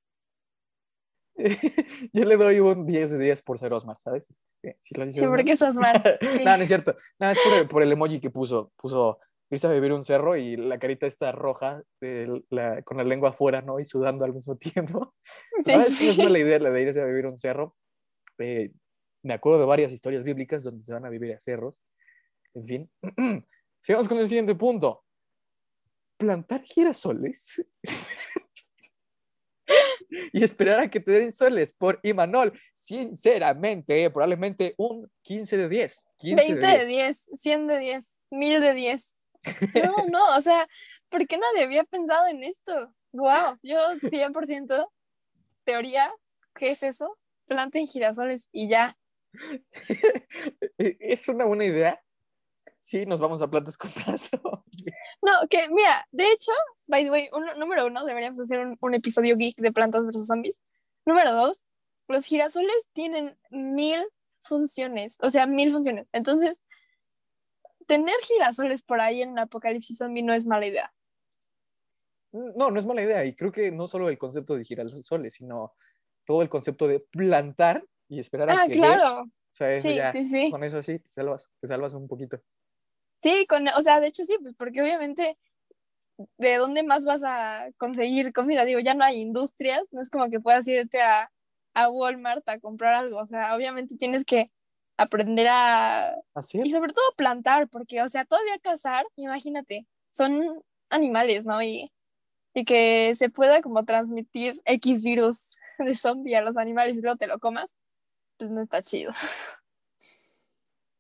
Yo 2.13 2.25
le 2.25 2.37
doy 2.37 2.61
un 2.61 2.87
10 2.87 3.13
de 3.13 3.19
10 3.19 3.43
por 3.43 3.59
ser 3.59 3.73
Osmar, 3.73 3.97
¿sabes? 4.01 4.29
Este, 4.31 4.79
si 4.83 4.95
lo 4.95 5.11
sí, 5.11 5.27
porque 5.27 5.53
es 5.53 5.63
Osmar. 5.63 6.03
no, 6.45 6.57
no 6.57 6.63
es 6.63 6.69
cierto. 6.69 6.95
No, 7.19 7.31
es 7.31 7.39
por 7.43 7.59
el, 7.59 7.69
por 7.69 7.83
el, 7.83 7.93
emoji 7.93 8.21
que 8.21 8.31
puso. 8.31 8.73
Puso 8.77 9.19
irse 9.51 9.67
a 9.67 9.71
vivir 9.71 9.93
un 9.93 10.03
cerro 10.03 10.37
y 10.37 10.57
la 10.57 10.79
carita 10.79 11.07
está 11.07 11.33
roja, 11.33 11.83
la- 12.01 12.83
con 12.83 12.97
la 12.97 13.05
lengua 13.05 13.31
afuera, 13.31 13.61
¿no? 13.61 13.81
Y 13.81 13.85
sudando 13.85 14.25
al 14.25 14.33
mismo 14.33 14.57
tiempo. 14.57 15.15
Sí, 15.65 15.73
¿Sabes? 15.73 15.97
sí. 15.97 16.09
Es 16.09 16.19
mala 16.19 16.39
idea 16.39 16.59
la 16.59 16.71
de 16.71 16.83
irse 16.83 17.01
a 17.01 17.05
vivir 17.05 17.27
un 17.27 17.39
cerro. 17.39 17.77
Eh, 18.39 18.73
me 19.23 19.35
acuerdo 19.35 19.61
de 19.61 19.67
varias 19.67 19.93
historias 19.93 20.25
bíblicas 20.25 20.65
donde 20.65 20.83
se 20.83 20.93
van 20.93 21.05
a 21.05 21.09
vivir 21.09 21.33
a 21.35 21.41
cerros. 21.41 21.83
En 22.55 22.67
fin. 22.67 22.91
Sigamos 23.83 24.09
con 24.09 24.19
el 24.19 24.27
siguiente 24.27 24.55
punto. 24.55 25.02
Plantar 26.23 26.63
girasoles 26.63 27.61
y 30.33 30.45
esperar 30.45 30.79
a 30.79 30.89
que 30.89 31.01
te 31.01 31.11
den 31.11 31.33
soles 31.33 31.73
por 31.73 31.99
Imanol. 32.05 32.53
Sinceramente, 32.73 34.09
probablemente 34.09 34.77
un 34.79 35.11
15 35.23 35.57
de 35.57 35.69
10. 35.69 36.09
15 36.19 36.45
20 36.45 36.79
de 36.79 36.87
10, 36.87 37.31
100 37.35 37.67
de 37.67 37.79
10, 37.79 38.21
1000 38.31 38.61
de 38.61 38.73
10. 38.73 39.19
No, 39.75 40.07
no, 40.09 40.37
o 40.37 40.41
sea, 40.41 40.69
¿por 41.09 41.27
qué 41.27 41.39
nadie 41.39 41.65
había 41.65 41.83
pensado 41.83 42.29
en 42.29 42.45
esto? 42.45 42.95
Wow, 43.11 43.59
yo 43.65 43.81
100% 44.01 44.93
teoría, 45.65 46.15
¿qué 46.55 46.71
es 46.71 46.85
eso? 46.85 47.19
Planten 47.47 47.89
girasoles 47.89 48.49
y 48.53 48.69
ya. 48.69 48.97
Eh, 50.79 50.97
Es 51.01 51.29
una 51.29 51.47
buena 51.47 51.65
idea. 51.65 52.01
Sí, 52.79 53.07
nos 53.07 53.19
vamos 53.19 53.43
a 53.43 53.51
plantas 53.51 53.77
con 53.77 53.91
trazo. 53.91 54.62
No, 55.23 55.33
que 55.49 55.69
mira, 55.71 56.07
de 56.11 56.25
hecho, 56.31 56.53
by 56.89 57.05
the 57.05 57.11
way, 57.11 57.29
uno- 57.33 57.55
número 57.55 57.87
uno, 57.87 58.05
deberíamos 58.05 58.41
hacer 58.41 58.59
un, 58.61 58.77
un 58.81 58.95
episodio 58.95 59.37
geek 59.37 59.57
de 59.57 59.73
plantas 59.73 60.05
versus 60.05 60.27
zombies. 60.27 60.55
Número 61.07 61.33
dos, 61.33 61.65
los 62.09 62.25
girasoles 62.25 62.75
tienen 62.93 63.37
mil 63.51 64.05
funciones, 64.45 65.17
o 65.21 65.31
sea, 65.31 65.47
mil 65.47 65.73
funciones. 65.73 66.07
Entonces, 66.13 66.61
tener 67.87 68.15
girasoles 68.23 68.83
por 68.83 69.01
ahí 69.01 69.23
en 69.23 69.31
un 69.31 69.39
apocalipsis 69.39 69.99
zombie 69.99 70.23
no 70.23 70.33
es 70.33 70.47
mala 70.47 70.67
idea. 70.67 70.93
No, 72.33 72.71
no 72.71 72.79
es 72.79 72.87
mala 72.87 73.03
idea. 73.03 73.25
Y 73.25 73.35
creo 73.35 73.53
que 73.53 73.71
no 73.71 73.87
solo 73.87 74.09
el 74.09 74.19
concepto 74.19 74.55
de 74.57 74.65
girasoles, 74.65 75.35
sino 75.35 75.75
todo 76.25 76.43
el 76.43 76.49
concepto 76.49 76.89
de 76.89 77.01
plantar 77.01 77.85
y 78.09 78.19
esperar 78.21 78.51
a 78.51 78.55
Ah, 78.55 78.67
que 78.67 78.73
dé. 78.73 78.79
claro. 78.79 79.23
O 79.25 79.55
sea, 79.55 79.75
eso 79.75 79.89
Sí, 79.89 79.95
ya, 79.97 80.09
sí, 80.11 80.25
sí. 80.25 80.51
con 80.51 80.65
eso 80.65 80.81
sí, 80.83 80.99
te 80.99 81.09
salvas, 81.11 81.51
te 81.61 81.67
salvas 81.67 81.93
un 81.93 82.09
poquito. 82.09 82.41
Sí, 83.23 83.47
con, 83.49 83.69
o 83.69 83.83
sea, 83.83 84.01
de 84.01 84.09
hecho 84.09 84.25
sí, 84.25 84.37
pues 84.43 84.53
porque 84.55 84.83
obviamente, 84.83 85.39
¿de 86.39 86.57
dónde 86.57 86.83
más 86.83 87.05
vas 87.05 87.23
a 87.25 87.69
conseguir 87.77 88.33
comida? 88.33 88.65
Digo, 88.65 88.81
ya 88.81 88.95
no 88.95 89.05
hay 89.05 89.21
industrias, 89.21 89.83
no 89.93 90.01
es 90.03 90.11
como 90.11 90.29
que 90.29 90.41
puedas 90.41 90.67
irte 90.67 91.01
a, 91.01 91.31
a 91.75 91.89
Walmart 91.89 92.49
a 92.49 92.59
comprar 92.59 92.95
algo, 92.95 93.19
o 93.19 93.27
sea, 93.27 93.55
obviamente 93.55 93.97
tienes 93.97 94.25
que 94.25 94.51
aprender 94.97 95.47
a, 95.49 96.17
Así 96.35 96.61
y 96.65 96.71
sobre 96.73 96.93
todo 96.93 97.05
plantar, 97.17 97.69
porque, 97.69 98.03
o 98.03 98.09
sea, 98.09 98.25
todavía 98.25 98.59
cazar, 98.59 99.07
imagínate, 99.15 99.87
son 100.11 100.61
animales, 100.91 101.45
¿no? 101.45 101.63
Y, 101.63 101.93
y 102.55 102.65
que 102.65 103.15
se 103.15 103.31
pueda 103.31 103.63
como 103.63 103.85
transmitir 103.85 104.61
X 104.65 105.03
virus 105.05 105.55
de 105.79 105.95
zombie 105.95 106.35
a 106.35 106.43
los 106.43 106.57
animales 106.57 106.97
y 106.97 107.01
luego 107.01 107.17
te 107.17 107.29
lo 107.29 107.39
comas, 107.39 107.77
pues 108.37 108.51
no 108.51 108.61
está 108.61 108.83
chido. 108.83 109.13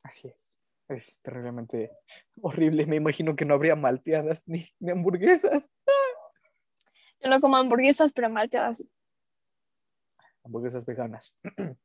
Así 0.04 0.28
es. 0.28 0.61
Es 0.92 1.20
terriblemente 1.22 1.90
horrible. 2.40 2.86
Me 2.86 2.96
imagino 2.96 3.36
que 3.36 3.44
no 3.44 3.54
habría 3.54 3.76
malteadas 3.76 4.42
ni, 4.46 4.66
ni 4.78 4.92
hamburguesas. 4.92 5.68
Yo 7.20 7.30
no 7.30 7.40
como 7.40 7.56
hamburguesas, 7.56 8.12
pero 8.12 8.28
malteadas. 8.30 8.84
Hamburguesas 10.44 10.84
veganas. 10.84 11.36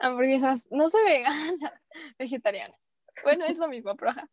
Hamburguesas, 0.00 0.68
no 0.70 0.88
sé 0.88 0.98
veganas, 1.04 1.72
vegetarianas. 2.18 2.78
Bueno, 3.24 3.44
es 3.46 3.58
lo 3.58 3.66
mismo, 3.66 3.96
pero 3.96 4.12
ajá. 4.12 4.30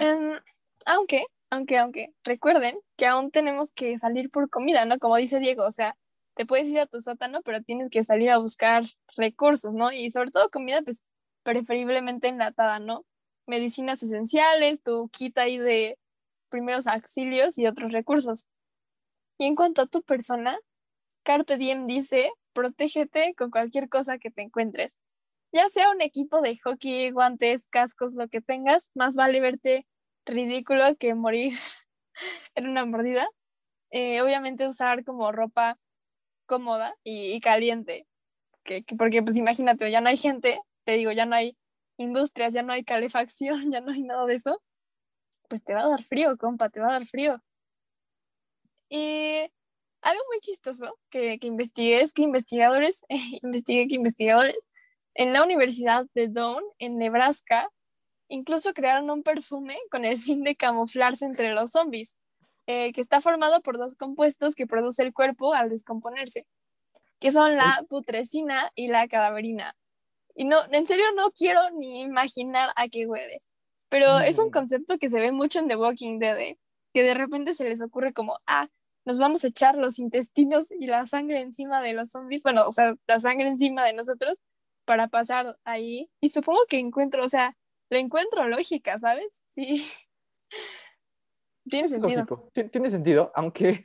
Em, 0.00 0.38
aunque, 0.84 1.24
aunque, 1.50 1.78
aunque, 1.78 2.14
recuerden 2.24 2.78
que 2.96 3.06
aún 3.06 3.30
tenemos 3.30 3.72
que 3.72 3.98
salir 3.98 4.30
por 4.30 4.50
comida, 4.50 4.84
¿no? 4.84 4.98
Como 4.98 5.16
dice 5.16 5.40
Diego, 5.40 5.64
o 5.64 5.70
sea, 5.70 5.96
te 6.34 6.44
puedes 6.44 6.68
ir 6.68 6.78
a 6.80 6.86
tu 6.86 7.00
sótano, 7.00 7.40
pero 7.42 7.62
tienes 7.62 7.88
que 7.88 8.04
salir 8.04 8.30
a 8.30 8.38
buscar 8.38 8.84
recursos, 9.16 9.72
¿no? 9.72 9.90
Y 9.90 10.10
sobre 10.10 10.30
todo 10.30 10.50
comida, 10.50 10.82
pues, 10.82 11.02
preferiblemente 11.42 12.28
enlatada, 12.28 12.78
¿no? 12.78 13.06
Medicinas 13.48 14.02
esenciales, 14.04 14.82
tu 14.84 15.08
kit 15.10 15.38
ahí 15.38 15.58
de 15.58 15.98
primeros 16.50 16.86
auxilios 16.86 17.58
y 17.58 17.66
otros 17.66 17.92
recursos. 17.92 18.46
Y 19.38 19.46
en 19.46 19.54
cuanto 19.56 19.82
a 19.82 19.86
tu 19.86 20.02
persona, 20.02 20.58
Carpe 21.24 21.56
Diem 21.58 21.86
dice, 21.86 22.30
protégete 22.54 23.34
con 23.36 23.50
cualquier 23.50 23.88
cosa 23.88 24.18
que 24.18 24.30
te 24.30 24.42
encuentres. 24.42 24.96
Ya 25.52 25.68
sea 25.70 25.90
un 25.90 26.02
equipo 26.02 26.40
de 26.42 26.58
hockey, 26.58 27.10
guantes, 27.12 27.68
cascos, 27.68 28.14
lo 28.16 28.28
que 28.28 28.40
tengas, 28.42 28.88
más 28.94 29.14
vale 29.16 29.40
verte 29.40 29.86
ridículo 30.26 30.96
que 30.98 31.14
morir 31.14 31.54
en 32.54 32.68
una 32.68 32.84
mordida. 32.86 33.28
Eh, 33.90 34.22
obviamente 34.22 34.66
usar 34.68 35.04
como 35.04 35.32
ropa 35.32 35.78
cómoda 36.46 36.96
y, 37.04 37.40
caliente, 37.40 38.06
que, 38.64 38.84
que- 38.84 38.96
porque 38.96 39.22
pues 39.22 39.36
imagínate, 39.36 39.90
ya 39.90 40.00
no 40.00 40.08
hay 40.10 40.16
gente, 40.18 40.60
te 40.84 40.94
digo, 40.94 41.12
ya 41.12 41.26
no 41.26 41.36
hay 41.36 41.56
industrias, 41.98 42.54
ya 42.54 42.62
no 42.62 42.72
hay 42.72 42.84
calefacción, 42.84 43.70
ya 43.72 43.80
no 43.80 43.92
hay 43.92 44.02
nada 44.02 44.24
de 44.26 44.36
eso, 44.36 44.62
pues 45.48 45.62
te 45.64 45.74
va 45.74 45.82
a 45.82 45.88
dar 45.88 46.04
frío, 46.04 46.36
compa, 46.38 46.70
te 46.70 46.80
va 46.80 46.88
a 46.88 46.92
dar 46.92 47.06
frío. 47.06 47.42
Y 48.88 49.50
algo 50.00 50.22
muy 50.30 50.40
chistoso 50.40 50.98
que, 51.10 51.38
que 51.38 51.46
investigué 51.46 52.00
es 52.00 52.12
que 52.12 52.22
investigadores, 52.22 53.04
investigué 53.42 53.88
que 53.88 53.96
investigadores 53.96 54.68
en 55.14 55.32
la 55.32 55.42
Universidad 55.42 56.06
de 56.14 56.28
Down, 56.28 56.62
en 56.78 56.96
Nebraska, 56.96 57.68
incluso 58.28 58.72
crearon 58.72 59.10
un 59.10 59.22
perfume 59.22 59.76
con 59.90 60.04
el 60.04 60.20
fin 60.20 60.44
de 60.44 60.56
camuflarse 60.56 61.24
entre 61.24 61.52
los 61.52 61.72
zombies, 61.72 62.16
eh, 62.66 62.92
que 62.92 63.00
está 63.00 63.20
formado 63.20 63.60
por 63.62 63.78
dos 63.78 63.94
compuestos 63.94 64.54
que 64.54 64.66
produce 64.66 65.02
el 65.02 65.12
cuerpo 65.12 65.54
al 65.54 65.70
descomponerse, 65.70 66.46
que 67.18 67.32
son 67.32 67.56
la 67.56 67.84
putrescina 67.88 68.70
y 68.74 68.88
la 68.88 69.08
cadaverina. 69.08 69.74
Y 70.38 70.44
no, 70.44 70.56
en 70.70 70.86
serio 70.86 71.04
no 71.16 71.32
quiero 71.32 71.60
ni 71.72 72.02
imaginar 72.02 72.70
a 72.76 72.86
qué 72.86 73.08
huele, 73.08 73.38
pero 73.88 74.20
es 74.20 74.38
un 74.38 74.52
concepto 74.52 74.96
que 74.96 75.10
se 75.10 75.18
ve 75.18 75.32
mucho 75.32 75.58
en 75.58 75.66
The 75.66 75.74
Walking 75.74 76.20
Dead, 76.20 76.38
eh, 76.38 76.58
que 76.94 77.02
de 77.02 77.14
repente 77.14 77.54
se 77.54 77.68
les 77.68 77.82
ocurre 77.82 78.12
como, 78.12 78.38
ah, 78.46 78.68
nos 79.04 79.18
vamos 79.18 79.42
a 79.42 79.48
echar 79.48 79.74
los 79.74 79.98
intestinos 79.98 80.70
y 80.70 80.86
la 80.86 81.08
sangre 81.08 81.40
encima 81.40 81.82
de 81.82 81.92
los 81.92 82.12
zombies, 82.12 82.44
bueno, 82.44 82.68
o 82.68 82.72
sea, 82.72 82.94
la 83.08 83.18
sangre 83.18 83.48
encima 83.48 83.84
de 83.84 83.94
nosotros 83.94 84.36
para 84.84 85.08
pasar 85.08 85.58
ahí. 85.64 86.08
Y 86.20 86.30
supongo 86.30 86.60
que 86.68 86.78
encuentro, 86.78 87.24
o 87.24 87.28
sea, 87.28 87.56
le 87.90 87.98
encuentro 87.98 88.46
lógica, 88.46 88.96
¿sabes? 89.00 89.42
Sí. 89.48 89.84
Tiene 91.68 91.88
sentido. 91.88 92.20
Lógico. 92.20 92.52
Tiene 92.70 92.90
sentido, 92.90 93.32
aunque 93.34 93.82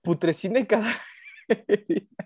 putrescina 0.00 0.60
y 0.60 0.66
cada. 0.66 0.94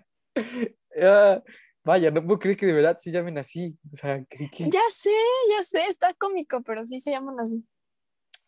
Ah, 1.01 1.41
vaya, 1.83 2.11
no 2.11 2.23
puedo 2.25 2.39
creer 2.39 2.57
que 2.57 2.65
de 2.65 2.73
verdad 2.73 2.97
se 2.99 3.11
llamen 3.11 3.37
así. 3.37 3.77
O 3.91 3.95
sea, 3.95 4.23
que. 4.25 4.49
Ya 4.69 4.81
sé, 4.91 5.11
ya 5.49 5.63
sé, 5.63 5.83
está 5.89 6.13
cómico, 6.13 6.61
pero 6.63 6.85
sí 6.85 6.99
se 6.99 7.11
llaman 7.11 7.39
así. 7.39 7.63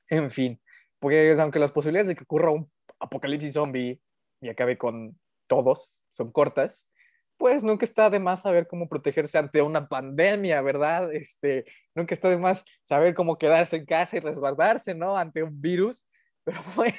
En 0.10 0.30
fin, 0.32 0.62
porque 1.00 1.36
aunque 1.40 1.60
las 1.60 1.72
posibilidades 1.72 2.08
de 2.08 2.16
que 2.16 2.24
ocurra 2.24 2.52
un 2.52 2.72
apocalipsis 3.00 3.54
zombie 3.54 4.02
y 4.42 4.50
acabe 4.50 4.78
con 4.78 5.20
todos 5.48 6.04
son 6.10 6.30
cortas, 6.30 6.90
pues 7.38 7.64
nunca 7.64 7.86
está 7.86 8.10
de 8.10 8.20
más 8.20 8.44
saber 8.44 8.68
cómo 8.68 8.88
protegerse 8.88 9.38
ante 9.38 9.62
una 9.62 9.88
pandemia, 9.90 10.62
¿verdad? 10.62 11.14
Este, 11.14 11.66
nunca 11.94 12.14
está 12.14 12.30
de 12.30 12.38
más 12.38 12.64
saber 12.82 13.14
cómo 13.14 13.38
quedarse 13.38 13.76
en 13.78 13.86
casa 13.86 14.18
y 14.18 14.20
resguardarse, 14.22 14.96
¿no? 14.96 15.18
Ante 15.18 15.44
un 15.44 15.60
virus. 15.60 16.08
Pero 16.44 16.62
bueno, 16.76 16.96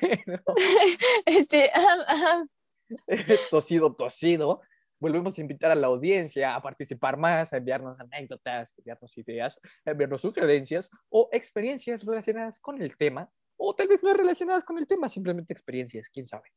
Sí, 1.48 1.62
ajá, 1.72 2.04
ajá. 2.06 2.44
tosido, 3.50 3.94
tosido. 3.94 4.60
Volvemos 4.98 5.36
a 5.36 5.40
invitar 5.40 5.70
a 5.70 5.74
la 5.74 5.88
audiencia 5.88 6.54
a 6.54 6.62
participar 6.62 7.16
más, 7.16 7.52
a 7.52 7.58
enviarnos 7.58 7.98
anécdotas, 8.00 8.72
a 8.72 8.80
enviarnos 8.80 9.18
ideas, 9.18 9.58
a 9.84 9.90
enviarnos 9.90 10.20
sugerencias 10.20 10.90
o 11.08 11.28
experiencias 11.32 12.04
relacionadas 12.04 12.58
con 12.58 12.80
el 12.80 12.96
tema, 12.96 13.30
o 13.56 13.74
tal 13.74 13.88
vez 13.88 14.02
no 14.02 14.12
relacionadas 14.12 14.64
con 14.64 14.78
el 14.78 14.86
tema, 14.86 15.08
simplemente 15.08 15.52
experiencias, 15.52 16.08
quién 16.08 16.26
sabe. 16.26 16.50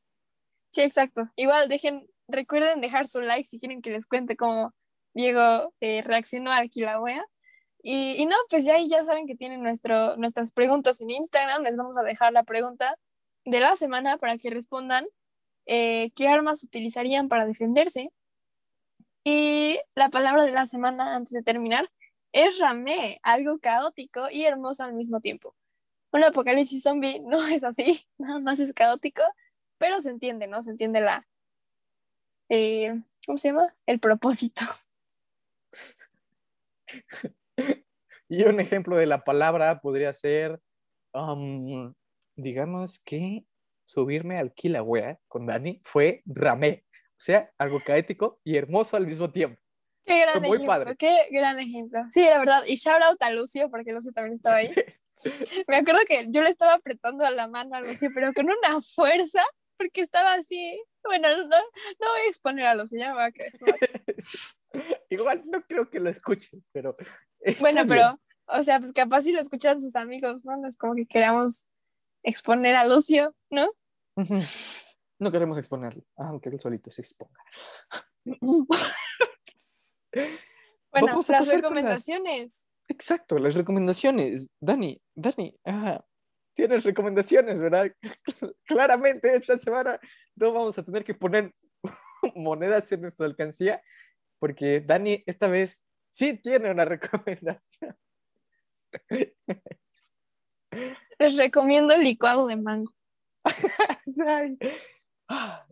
Sí, 0.69 0.82
exacto. 0.82 1.30
Igual 1.36 1.67
dejen, 1.67 2.08
recuerden 2.28 2.82
dejar 2.82 3.08
su 3.08 3.21
like 3.21 3.47
si 3.47 3.60
quieren 3.60 3.82
que 3.82 3.91
les 3.91 4.06
cuente 4.06 4.36
cómo 4.36 4.73
Diego 5.13 5.73
eh, 5.82 6.02
reaccionó 6.04 6.52
a 6.52 6.62
Kilauea. 6.67 7.25
Y, 7.82 8.15
y 8.17 8.25
no, 8.25 8.36
pues 8.49 8.65
ya 8.65 8.78
ya 8.78 9.04
saben 9.06 9.25
que 9.25 9.36
tienen 9.36 9.63
nuestro, 9.63 10.17
nuestras 10.17 10.52
preguntas 10.52 10.99
en 11.02 11.10
Instagram. 11.10 11.63
Les 11.63 11.75
vamos 11.75 11.97
a 11.97 12.04
dejar 12.04 12.34
la 12.34 12.43
pregunta 12.43 12.97
de 13.45 13.60
la 13.60 13.75
semana 13.75 14.17
para 14.17 14.38
que 14.38 14.49
respondan 14.49 15.06
eh, 15.65 16.12
qué 16.15 16.28
armas 16.28 16.63
utilizarían 16.63 17.30
para 17.30 17.45
defenderse. 17.45 18.12
Y 19.23 19.79
la 19.95 20.10
palabra 20.10 20.45
de 20.45 20.51
la 20.51 20.65
semana, 20.65 21.15
antes 21.15 21.34
de 21.34 21.43
terminar, 21.43 21.89
es 22.32 22.60
ramé, 22.60 23.19
algo 23.23 23.60
caótico 23.60 24.29
y 24.32 24.45
hermoso 24.45 24.84
al 24.84 24.93
mismo 24.93 25.19
tiempo. 25.19 25.55
Un 26.12 26.23
apocalipsis 26.23 26.84
zombie 26.84 27.19
no 27.21 27.45
es 27.47 27.63
así, 27.63 28.05
nada 28.17 28.39
más 28.39 28.60
es 28.60 28.73
caótico, 28.73 29.23
pero 29.77 30.01
se 30.01 30.10
entiende, 30.10 30.47
¿no? 30.47 30.62
Se 30.62 30.71
entiende 30.71 31.01
la... 31.01 31.27
eh, 32.49 33.01
¿Cómo 33.25 33.38
se 33.38 33.49
llama? 33.49 33.75
El 33.86 33.99
propósito. 33.99 34.62
Y 38.32 38.43
un 38.43 38.60
ejemplo 38.60 38.95
de 38.95 39.08
la 39.08 39.23
palabra 39.23 39.82
podría 39.82 40.13
ser 40.13 40.62
digamos 42.36 42.99
que 42.99 43.43
subirme 43.86 44.38
al 44.38 44.53
Kilauea 44.53 45.19
con 45.27 45.47
Dani 45.47 45.82
fue 45.84 46.21
ramé. 46.25 46.86
Sea, 47.19 47.51
algo 47.58 47.82
caético 47.84 48.39
y 48.45 48.55
hermoso 48.55 48.95
al 48.95 49.05
mismo 49.05 49.29
tiempo. 49.29 49.62
Qué 50.05 50.21
gran 50.21 50.41
muy 50.41 50.55
ejemplo, 50.55 50.67
padre. 50.67 50.95
qué 50.95 51.27
gran 51.32 51.60
ejemplo. 51.60 51.99
Sí, 52.13 52.21
la 52.21 52.39
verdad. 52.39 52.63
Y 52.65 52.77
shout 52.77 53.03
out 53.03 53.21
a 53.21 53.32
Lucio, 53.32 53.69
porque 53.69 53.91
Lucio 53.91 54.13
también 54.13 54.36
estaba 54.36 54.55
ahí. 54.55 54.73
Me 55.67 55.75
acuerdo 55.75 55.99
que 56.08 56.27
yo 56.29 56.41
le 56.41 56.49
estaba 56.49 56.75
apretando 56.75 57.29
la 57.29 57.47
mano 57.49 57.75
a 57.75 57.82
Lucio, 57.82 58.10
pero 58.15 58.34
con 58.34 58.45
una 58.45 58.82
fuerza, 58.82 59.43
porque 59.77 60.01
estaba 60.01 60.34
así. 60.34 60.82
Bueno, 61.03 61.27
no, 61.38 61.47
no 61.47 62.10
voy 62.10 62.21
a 62.25 62.29
exponer 62.29 62.65
a 62.65 62.73
Lucio, 62.73 62.97
ya 62.97 63.10
me 63.10 63.17
va 63.17 63.25
a 63.25 63.32
quedar. 63.32 63.51
Igual 65.10 65.43
no 65.45 65.62
creo 65.67 65.89
que 65.89 65.99
lo 65.99 66.10
escuchen, 66.10 66.63
pero. 66.71 66.95
Bueno, 67.60 67.84
bien. 67.84 67.88
pero, 67.88 68.19
o 68.47 68.63
sea, 68.63 68.79
pues 68.79 68.93
capaz 68.93 69.23
si 69.23 69.34
lo 69.34 69.41
escuchan 69.41 69.82
sus 69.82 69.95
amigos, 69.97 70.45
¿no? 70.45 70.55
No 70.55 70.69
es 70.69 70.77
como 70.77 70.95
que 70.95 71.05
queramos 71.05 71.65
exponer 72.23 72.75
a 72.75 72.86
Lucio, 72.86 73.36
¿no? 73.49 73.69
No 75.19 75.32
queremos 75.32 75.58
exponerlo, 75.58 76.03
aunque 76.15 76.49
él 76.49 76.60
solito 76.60 76.89
se 76.91 77.01
exponga. 77.01 77.43
Bueno, 80.91 81.21
las- 81.29 81.47
recomendaciones. 81.47 82.65
Exacto, 82.88 83.38
las 83.38 83.53
recomendaciones. 83.53 84.49
Dani, 84.60 84.99
Dani, 85.15 85.53
ah, 85.65 86.03
tienes 86.55 86.84
recomendaciones, 86.84 87.62
¿verdad? 87.62 87.91
Claramente 88.65 89.36
esta 89.36 89.58
semana 89.58 89.99
no 90.36 90.51
vamos 90.51 90.77
a 90.79 90.84
tener 90.84 91.03
que 91.03 91.13
poner 91.13 91.53
monedas 92.36 92.91
en 92.91 93.01
nuestra 93.01 93.27
alcancía 93.27 93.82
porque 94.39 94.82
Dani 94.82 95.23
esta 95.27 95.47
vez 95.47 95.86
sí 96.10 96.38
tiene 96.41 96.71
una 96.71 96.86
recomendación. 96.86 97.95
Les 101.19 101.38
recomiendo 101.38 101.93
el 101.93 102.01
licuado 102.01 102.47
de 102.47 102.55
mango. 102.55 102.91
Ah, 105.29 105.63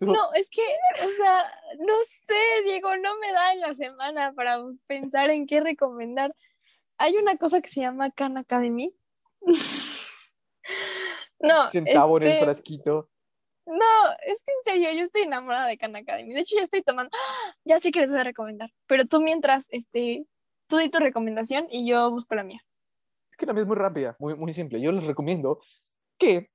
No, 0.00 0.32
es 0.34 0.48
que, 0.48 0.62
o 1.04 1.10
sea, 1.16 1.44
no 1.78 1.94
sé, 2.04 2.62
Diego, 2.64 2.96
no 2.96 3.18
me 3.18 3.30
da 3.32 3.52
en 3.52 3.60
la 3.60 3.74
semana 3.74 4.32
para 4.32 4.58
pensar 4.86 5.30
en 5.30 5.46
qué 5.46 5.60
recomendar. 5.60 6.34
Hay 6.96 7.16
una 7.16 7.36
cosa 7.36 7.60
que 7.60 7.68
se 7.68 7.80
llama 7.80 8.10
Khan 8.10 8.38
Academy. 8.38 8.94
No, 11.44 11.68
centavo 11.70 12.18
en 12.18 12.22
el 12.22 12.28
este, 12.28 12.44
frasquito. 12.44 13.10
no, 13.66 14.12
es 14.24 14.44
que 14.44 14.52
en 14.52 14.62
serio, 14.64 14.92
yo 14.92 15.02
estoy 15.02 15.22
enamorada 15.22 15.66
de 15.66 15.76
Khan 15.76 15.96
Academy. 15.96 16.32
De 16.32 16.40
hecho, 16.40 16.54
ya 16.54 16.62
estoy 16.62 16.82
tomando, 16.82 17.10
¡Ah! 17.12 17.56
ya 17.64 17.80
sé 17.80 17.90
que 17.90 17.98
les 17.98 18.10
voy 18.10 18.20
a 18.20 18.24
recomendar, 18.24 18.70
pero 18.86 19.06
tú 19.06 19.20
mientras, 19.20 19.66
este, 19.70 20.24
tú 20.68 20.76
di 20.76 20.88
tu 20.88 21.00
recomendación 21.00 21.66
y 21.68 21.84
yo 21.84 22.08
busco 22.12 22.36
la 22.36 22.44
mía. 22.44 22.64
Es 23.28 23.36
que 23.36 23.44
la 23.44 23.54
mía 23.54 23.62
es 23.62 23.66
muy 23.66 23.76
rápida, 23.76 24.14
muy, 24.20 24.36
muy 24.36 24.52
simple. 24.52 24.80
Yo 24.80 24.92
les 24.92 25.04
recomiendo 25.04 25.58
que 26.16 26.48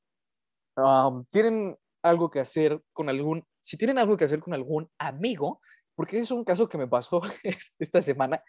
um, 0.77 1.25
tienen 1.25 1.77
algo 2.09 2.29
que 2.29 2.39
hacer 2.39 2.81
con 2.93 3.09
algún, 3.09 3.43
si 3.61 3.77
tienen 3.77 3.97
algo 3.97 4.17
que 4.17 4.25
hacer 4.25 4.39
con 4.39 4.53
algún 4.53 4.89
amigo, 4.97 5.61
porque 5.95 6.19
es 6.19 6.31
un 6.31 6.43
caso 6.43 6.69
que 6.69 6.77
me 6.77 6.87
pasó 6.87 7.21
esta 7.79 8.01
semana, 8.01 8.43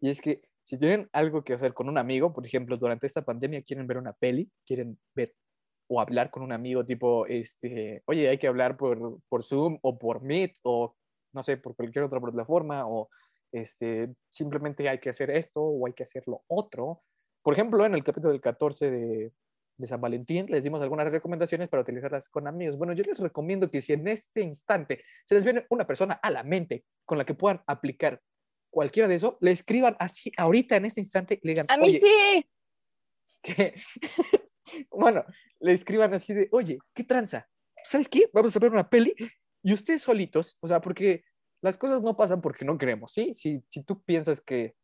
y 0.00 0.10
es 0.10 0.20
que 0.20 0.42
si 0.62 0.78
tienen 0.78 1.08
algo 1.12 1.42
que 1.42 1.54
hacer 1.54 1.74
con 1.74 1.88
un 1.88 1.98
amigo, 1.98 2.32
por 2.32 2.46
ejemplo, 2.46 2.76
durante 2.76 3.06
esta 3.06 3.24
pandemia 3.24 3.62
quieren 3.62 3.86
ver 3.86 3.98
una 3.98 4.12
peli, 4.12 4.50
quieren 4.66 4.98
ver 5.14 5.34
o 5.88 6.00
hablar 6.00 6.30
con 6.30 6.42
un 6.42 6.52
amigo 6.52 6.84
tipo, 6.84 7.26
este, 7.26 8.02
oye, 8.06 8.28
hay 8.28 8.38
que 8.38 8.46
hablar 8.46 8.76
por, 8.76 9.20
por 9.28 9.42
Zoom 9.42 9.78
o 9.82 9.98
por 9.98 10.22
Meet 10.22 10.54
o 10.62 10.96
no 11.32 11.42
sé, 11.42 11.56
por 11.56 11.74
cualquier 11.74 12.04
otra 12.04 12.20
plataforma 12.20 12.86
o 12.86 13.08
este, 13.52 14.14
simplemente 14.30 14.88
hay 14.88 14.98
que 14.98 15.10
hacer 15.10 15.30
esto 15.30 15.60
o 15.60 15.86
hay 15.86 15.92
que 15.92 16.04
hacer 16.04 16.22
lo 16.26 16.42
otro. 16.46 17.02
Por 17.42 17.54
ejemplo, 17.54 17.84
en 17.84 17.94
el 17.94 18.04
capítulo 18.04 18.32
del 18.32 18.40
14 18.40 18.90
de, 18.90 19.32
de 19.76 19.86
San 19.86 20.00
Valentín 20.00 20.46
les 20.48 20.62
dimos 20.64 20.80
algunas 20.82 21.10
recomendaciones 21.12 21.68
para 21.68 21.82
utilizarlas 21.82 22.28
con 22.28 22.46
amigos. 22.46 22.76
Bueno, 22.76 22.92
yo 22.92 23.02
les 23.04 23.18
recomiendo 23.18 23.70
que 23.70 23.80
si 23.80 23.92
en 23.92 24.06
este 24.08 24.42
instante 24.42 25.02
se 25.24 25.34
les 25.34 25.44
viene 25.44 25.66
una 25.70 25.86
persona 25.86 26.14
a 26.14 26.30
la 26.30 26.42
mente 26.42 26.84
con 27.04 27.18
la 27.18 27.24
que 27.24 27.34
puedan 27.34 27.62
aplicar 27.66 28.20
cualquiera 28.70 29.08
de 29.08 29.16
eso, 29.16 29.38
le 29.40 29.50
escriban 29.50 29.96
así 29.98 30.32
ahorita 30.36 30.76
en 30.76 30.84
este 30.86 31.00
instante 31.00 31.38
y 31.42 31.46
le 31.46 31.52
digan, 31.52 31.66
A 31.68 31.76
mí 31.76 31.88
"Oye, 31.88 31.98
sí. 32.00 32.46
que- 33.42 33.74
bueno, 34.90 35.24
le 35.60 35.72
escriban 35.72 36.12
así 36.14 36.32
de, 36.34 36.48
oye, 36.52 36.78
¿qué 36.94 37.04
tranza? 37.04 37.48
¿Sabes 37.84 38.08
qué? 38.08 38.30
Vamos 38.32 38.54
a 38.54 38.58
ver 38.60 38.70
una 38.72 38.88
peli 38.88 39.14
y 39.62 39.72
ustedes 39.72 40.02
solitos, 40.02 40.56
o 40.60 40.68
sea, 40.68 40.80
porque 40.80 41.24
las 41.62 41.78
cosas 41.78 42.02
no 42.02 42.16
pasan 42.16 42.40
porque 42.40 42.64
no 42.64 42.78
queremos, 42.78 43.12
¿sí? 43.12 43.34
Si, 43.34 43.62
si 43.68 43.82
tú 43.82 44.02
piensas 44.02 44.40
que, 44.40 44.74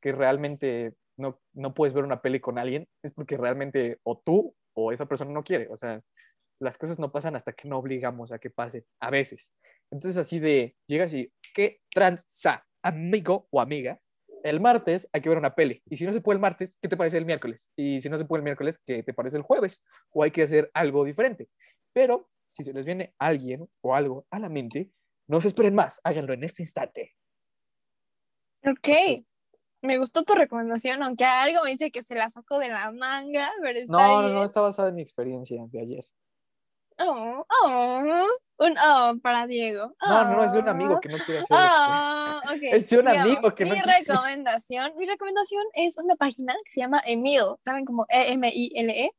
que 0.00 0.12
realmente 0.12 0.94
no, 1.16 1.40
no 1.52 1.74
puedes 1.74 1.94
ver 1.94 2.04
una 2.04 2.22
peli 2.22 2.40
con 2.40 2.58
alguien, 2.58 2.86
es 3.02 3.12
porque 3.12 3.36
realmente 3.36 3.98
o 4.02 4.18
tú 4.18 4.54
o 4.74 4.92
esa 4.92 5.06
persona 5.06 5.30
no 5.30 5.44
quiere, 5.44 5.68
o 5.68 5.76
sea, 5.76 6.02
las 6.60 6.78
cosas 6.78 6.98
no 6.98 7.12
pasan 7.12 7.36
hasta 7.36 7.52
que 7.52 7.68
no 7.68 7.78
obligamos 7.78 8.32
a 8.32 8.38
que 8.38 8.50
pase, 8.50 8.86
a 9.00 9.10
veces. 9.10 9.52
Entonces 9.90 10.18
así 10.18 10.38
de, 10.38 10.76
llegas 10.86 11.14
y, 11.14 11.32
¿qué 11.54 11.80
tranza, 11.90 12.64
amigo 12.82 13.48
o 13.50 13.60
amiga? 13.60 14.00
el 14.44 14.60
martes 14.60 15.08
hay 15.12 15.22
que 15.22 15.30
ver 15.30 15.38
una 15.38 15.54
peli. 15.54 15.82
Y 15.88 15.96
si 15.96 16.04
no 16.04 16.12
se 16.12 16.20
puede 16.20 16.36
el 16.36 16.40
martes, 16.40 16.76
¿qué 16.80 16.88
te 16.88 16.98
parece 16.98 17.16
el 17.16 17.24
miércoles? 17.24 17.72
Y 17.76 18.00
si 18.02 18.10
no 18.10 18.18
se 18.18 18.26
puede 18.26 18.40
el 18.40 18.44
miércoles, 18.44 18.78
¿qué 18.86 19.02
te 19.02 19.14
parece 19.14 19.38
el 19.38 19.42
jueves? 19.42 19.82
O 20.10 20.22
hay 20.22 20.30
que 20.30 20.42
hacer 20.42 20.70
algo 20.74 21.02
diferente. 21.04 21.48
Pero 21.94 22.28
si 22.44 22.62
se 22.62 22.74
les 22.74 22.84
viene 22.84 23.14
alguien 23.18 23.66
o 23.80 23.94
algo 23.94 24.26
a 24.30 24.38
la 24.38 24.50
mente, 24.50 24.90
no 25.26 25.40
se 25.40 25.48
esperen 25.48 25.74
más, 25.74 25.98
háganlo 26.04 26.34
en 26.34 26.44
este 26.44 26.62
instante. 26.62 27.14
Ok. 28.66 29.24
Me 29.84 29.98
gustó 29.98 30.22
tu 30.24 30.34
recomendación, 30.34 31.02
aunque 31.02 31.24
algo 31.26 31.62
me 31.62 31.70
dice 31.72 31.90
que 31.90 32.02
se 32.02 32.14
la 32.14 32.30
sacó 32.30 32.58
de 32.58 32.68
la 32.70 32.90
manga, 32.92 33.52
pero 33.60 33.78
está 33.78 33.92
No, 33.92 34.22
no, 34.22 34.28
no, 34.30 34.44
está 34.44 34.62
basada 34.62 34.88
en 34.88 34.94
mi 34.94 35.02
experiencia 35.02 35.62
de 35.68 35.78
ayer. 35.80 36.06
Oh, 36.98 37.44
oh, 37.64 38.26
un 38.60 38.74
oh 38.78 39.14
para 39.22 39.46
Diego. 39.46 39.94
No, 40.00 40.24
no, 40.24 40.36
no, 40.36 40.44
es 40.44 40.52
de 40.52 40.60
un 40.60 40.68
Oh. 40.68 40.70
amigo 40.70 41.00
que 41.00 41.08
no 41.10 41.18
quiere 41.18 41.40
hacer 41.40 41.48
Ah, 41.58 42.40
ok. 42.46 42.58
Es 42.62 42.88
de 42.88 42.98
un 42.98 43.04
sigamos. 43.06 43.22
amigo 43.32 43.54
que 43.54 43.64
no 43.66 43.74
Mi 43.74 43.80
quiere- 43.82 43.98
recomendación, 43.98 44.92
mi 44.96 45.06
recomendación 45.06 45.64
es 45.74 45.98
una 45.98 46.14
página 46.16 46.54
que 46.64 46.70
se 46.70 46.80
llama 46.80 47.02
Emil, 47.04 47.42
¿saben? 47.64 47.84
Como 47.84 48.06
E 48.08 48.32
E-M-I-L-E. 48.32 49.10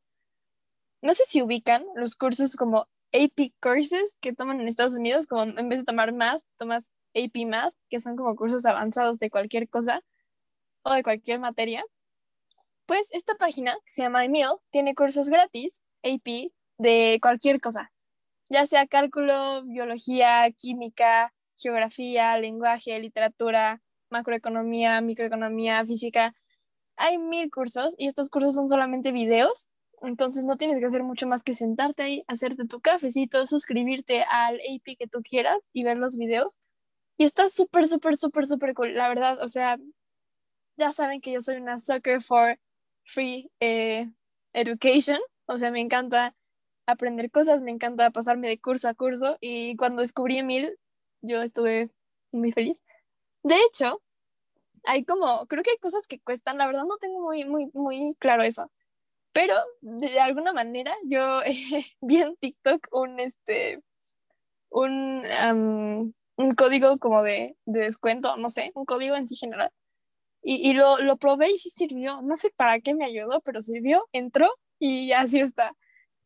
No 1.04 1.14
sé 1.14 1.24
si 1.28 1.42
ubican 1.44 1.86
los 1.96 2.16
cursos 2.16 2.56
como 2.56 2.88
AP 3.14 3.54
Courses 3.62 4.18
que 4.20 4.34
toman 4.34 4.62
en 4.62 4.68
Estados 4.68 4.94
Unidos, 4.96 5.28
como 5.28 5.44
en 5.44 5.70
vez 5.70 5.80
de 5.80 5.86
tomar 5.86 6.12
Math, 6.14 6.42
tomas 6.58 6.92
AP 7.14 7.46
Math, 7.46 7.76
que 7.90 8.00
son 8.00 8.16
como 8.16 8.36
cursos 8.36 8.66
avanzados 8.66 9.20
de 9.20 9.30
cualquier 9.30 9.70
cosa 9.70 10.02
o 10.86 10.94
de 10.94 11.04
cualquier 11.04 11.40
materia. 11.40 11.84
Pues 12.86 13.12
esta 13.12 13.36
página, 13.36 13.74
que 13.86 13.94
se 13.94 14.04
llama 14.04 14.24
Emil, 14.24 14.48
tiene 14.72 14.96
cursos 14.96 15.28
gratis, 15.28 15.84
AP, 16.04 16.52
de 16.78 17.20
cualquier 17.22 17.60
cosa, 17.60 17.92
ya 18.50 18.66
sea 18.68 18.88
cálculo, 18.88 19.64
biología, 19.66 20.50
química, 20.52 21.34
geografía, 21.58 22.38
lenguaje, 22.38 23.00
literatura, 23.00 23.82
macroeconomía, 24.10 25.02
microeconomía, 25.02 25.86
física. 25.86 26.34
Hay 26.98 27.18
mil 27.18 27.50
cursos 27.50 27.96
y 27.98 28.08
estos 28.08 28.30
cursos 28.30 28.54
son 28.56 28.70
solamente 28.70 29.12
videos, 29.12 29.72
entonces 30.02 30.46
no 30.46 30.58
tienes 30.58 30.80
que 30.80 30.86
hacer 30.86 31.04
mucho 31.04 31.28
más 31.28 31.44
que 31.44 31.56
sentarte 31.56 32.04
ahí, 32.04 32.24
hacerte 32.28 32.66
tu 32.68 32.80
cafecito, 32.82 33.48
suscribirte 33.48 34.24
al 34.30 34.56
AP 34.56 34.98
que 34.98 35.08
tú 35.08 35.22
quieras 35.24 35.58
y 35.74 35.84
ver 35.84 35.98
los 35.98 36.18
videos. 36.18 36.60
Y 37.18 37.26
está 37.26 37.50
súper, 37.50 37.88
súper, 37.88 38.18
súper, 38.18 38.46
súper 38.46 38.74
cool, 38.74 38.94
la 38.94 39.08
verdad. 39.10 39.42
O 39.42 39.50
sea, 39.50 39.78
ya 40.78 40.92
saben 40.92 41.22
que 41.22 41.32
yo 41.32 41.42
soy 41.42 41.58
una 41.58 41.80
sucker 41.80 42.22
for 42.22 42.60
free 43.04 43.52
eh, 43.60 44.10
education, 44.54 45.20
o 45.46 45.58
sea, 45.58 45.72
me 45.72 45.82
encanta 45.82 46.36
aprender 46.88 47.32
cosas, 47.32 47.62
me 47.62 47.72
encanta 47.72 48.12
pasarme 48.12 48.48
de 48.48 48.60
curso 48.60 48.88
a 48.88 48.94
curso 48.94 49.38
y 49.42 49.76
cuando 49.78 50.02
descubrí 50.02 50.38
Emil, 50.38 50.78
yo 51.22 51.42
estuve 51.42 51.92
muy 52.32 52.52
feliz. 52.52 52.78
De 53.44 53.56
hecho, 53.68 54.02
hay 54.86 55.06
como, 55.06 55.46
creo 55.48 55.64
que 55.64 55.72
hay 55.72 55.78
cosas 55.78 56.08
que 56.08 56.20
cuestan, 56.20 56.58
la 56.58 56.68
verdad 56.68 56.86
no 56.86 56.98
tengo 56.98 57.22
muy, 57.22 57.46
muy, 57.46 57.70
muy 57.74 58.16
claro 58.20 58.44
eso, 58.44 58.72
pero 59.34 59.56
de 59.82 60.20
alguna 60.20 60.54
manera 60.54 60.96
yo 61.06 61.42
vi 62.02 62.18
en 62.22 62.36
TikTok 62.38 62.88
un, 62.92 63.20
este, 63.20 63.82
un, 64.70 65.24
um, 65.52 66.14
un 66.38 66.52
código 66.56 66.98
como 67.00 67.24
de, 67.24 67.58
de, 67.66 67.82
descuento, 67.82 68.38
no 68.38 68.50
sé, 68.50 68.72
un 68.76 68.86
código 68.86 69.16
en 69.16 69.28
sí 69.28 69.36
general. 69.36 69.72
Y, 70.48 70.70
y 70.70 70.74
lo, 70.76 71.00
lo 71.00 71.18
probé 71.18 71.50
y 71.50 71.58
sí 71.58 71.72
sirvió, 71.72 72.22
no 72.22 72.36
sé 72.36 72.52
para 72.56 72.80
qué 72.80 72.94
me 72.94 73.04
ayudó, 73.04 73.42
pero 73.42 73.64
sirvió, 73.64 74.08
entró 74.12 74.48
y 74.78 75.12
así 75.12 75.40
está. 75.40 75.76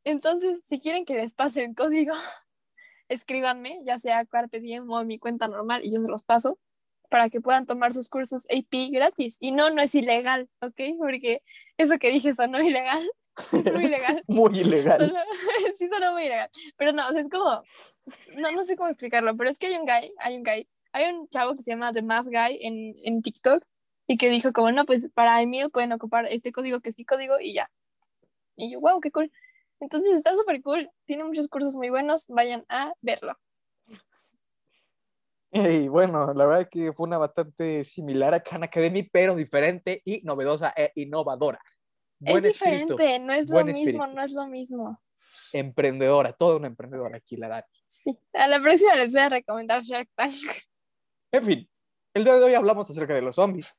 Entonces, 0.04 0.62
si 0.68 0.82
quieren 0.82 1.06
que 1.06 1.16
les 1.16 1.34
pase 1.34 1.64
el 1.64 1.74
código, 1.74 2.14
escríbanme, 3.08 3.80
ya 3.86 3.98
sea 3.98 4.20
a 4.20 4.26
Carpe 4.26 4.60
Diem 4.60 4.90
o 4.90 4.98
a 4.98 5.06
mi 5.06 5.20
cuenta 5.20 5.48
normal 5.48 5.86
y 5.86 5.92
yo 5.92 6.02
se 6.02 6.10
los 6.10 6.24
paso 6.24 6.60
para 7.10 7.30
que 7.30 7.40
puedan 7.40 7.66
tomar 7.66 7.94
sus 7.94 8.10
cursos 8.10 8.46
AP 8.50 8.92
gratis. 8.92 9.38
Y 9.40 9.54
no, 9.54 9.70
no 9.70 9.82
es 9.82 9.96
ilegal, 9.96 10.50
¿ok? 10.60 10.82
Porque 10.98 11.42
eso 11.78 11.98
que 11.98 12.12
dije 12.12 12.36
sonó 12.36 12.60
ilegal. 12.60 13.10
muy 13.74 13.86
ilegal. 13.86 14.24
muy 14.28 14.60
ilegal. 14.60 15.00
Solo, 15.00 15.20
sí 15.78 15.88
sonó 15.88 16.12
muy 16.12 16.24
ilegal. 16.24 16.50
Pero 16.76 16.92
no, 16.92 17.08
o 17.08 17.12
sea, 17.12 17.22
es 17.22 17.30
como, 17.30 17.64
no, 18.36 18.52
no 18.52 18.64
sé 18.66 18.76
cómo 18.76 18.90
explicarlo, 18.90 19.38
pero 19.38 19.50
es 19.50 19.58
que 19.58 19.68
hay 19.68 19.76
un 19.76 19.86
guy, 19.86 20.14
hay 20.18 20.36
un 20.36 20.44
guy, 20.44 20.68
hay 20.92 21.14
un 21.14 21.30
chavo 21.30 21.56
que 21.56 21.62
se 21.62 21.72
llama 21.72 21.94
The 21.94 22.02
Math 22.02 22.26
Guy 22.26 22.60
en, 22.62 22.96
en 23.06 23.22
TikTok 23.22 23.64
y 24.10 24.18
que 24.18 24.30
dijo 24.32 24.52
como, 24.54 24.72
no, 24.72 24.86
pues 24.86 25.08
para 25.14 25.40
Emil 25.40 25.70
pueden 25.70 25.94
ocupar 25.94 26.26
este 26.26 26.52
código 26.52 26.80
que 26.80 26.90
es 26.90 26.98
mi 26.98 27.06
código 27.06 27.40
y 27.40 27.54
ya. 27.54 27.70
Y 28.56 28.72
yo, 28.72 28.82
wow, 28.82 29.00
qué 29.00 29.12
cool. 29.12 29.32
Entonces 29.80 30.16
está 30.16 30.36
súper 30.36 30.64
cool. 30.64 30.90
Tiene 31.06 31.24
muchos 31.26 31.48
cursos 31.48 31.76
muy 31.76 31.92
buenos. 31.92 32.26
Vayan 32.28 32.66
a 32.70 32.92
verlo. 33.02 33.38
Y 35.52 35.88
bueno, 35.90 36.34
la 36.34 36.46
verdad 36.48 36.62
es 36.62 36.70
que 36.70 36.92
fue 36.92 37.06
una 37.06 37.20
bastante 37.20 37.84
similar 37.84 38.34
a 38.34 38.40
Khan 38.40 38.64
Academy, 38.64 39.04
pero 39.04 39.36
diferente 39.36 40.02
y 40.04 40.22
novedosa 40.24 40.74
e 40.76 40.92
innovadora. 40.96 41.60
es 42.20 42.42
diferente, 42.42 43.20
no 43.20 43.32
es 43.32 43.48
lo 43.52 43.64
mismo, 43.64 44.08
no 44.08 44.24
es 44.24 44.32
lo 44.32 44.48
mismo. 44.48 45.00
Emprendedora, 45.54 46.34
toda 46.34 46.56
una 46.56 46.68
emprendedora 46.68 47.18
aquí, 47.18 47.38
la 47.38 47.48
Dani. 47.48 47.68
Sí, 47.86 48.18
a 48.34 48.48
la 48.48 48.60
próxima 48.60 48.96
les 48.96 49.14
voy 49.14 49.22
a 49.22 49.30
recomendar 49.30 49.84
Shark 49.84 50.10
Tank. 50.16 50.34
En 51.32 51.46
fin, 51.46 51.70
el 52.16 52.24
día 52.24 52.34
de 52.34 52.44
hoy 52.44 52.56
hablamos 52.56 52.90
acerca 52.90 53.14
de 53.14 53.22
los 53.22 53.36
zombies. 53.36 53.78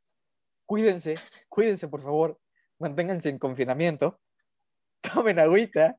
Cuídense, 0.75 1.17
cuídense 1.49 1.89
por 1.89 2.01
favor, 2.01 2.39
manténganse 2.79 3.29
en 3.29 3.41
confinamiento, 3.41 4.21
tomen 5.03 5.41
agüita 5.41 5.97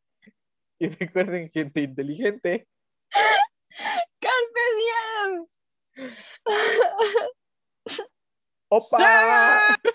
y 0.80 0.88
recuerden 0.88 1.49
gente 1.49 1.82
inteligente. 1.82 2.69
Carpe 4.22 4.63
diem. 4.80 5.45
¡Opa! 8.69 9.59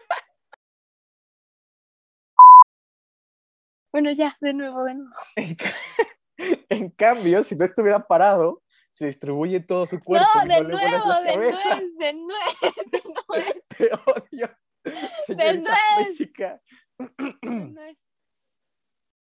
Bueno, 3.92 4.12
ya, 4.12 4.36
de 4.42 4.52
nuevo, 4.52 4.84
de 4.84 4.92
nuevo. 4.94 5.10
En, 5.36 5.54
ca- 5.54 5.74
en 6.68 6.90
cambio, 6.90 7.42
si 7.42 7.56
no 7.56 7.64
estuviera 7.64 8.06
parado, 8.06 8.62
se 8.90 9.06
distribuye 9.06 9.60
todo 9.60 9.86
su 9.86 9.98
cuerpo. 10.02 10.28
No, 10.34 10.42
de 10.54 10.60
no 10.62 10.68
nuevo, 10.68 11.14
de 11.22 11.36
nuez, 11.38 11.56
de 11.96 12.12
nuez, 12.12 12.60
de 12.92 13.00
nuez, 13.26 13.62
Te 13.68 13.88
odio. 14.04 14.54
De 14.86 15.36
Señorita 15.36 15.76
nuez. 15.96 16.08
física. 16.08 16.62
de 16.98 17.50
nuez. 17.50 18.15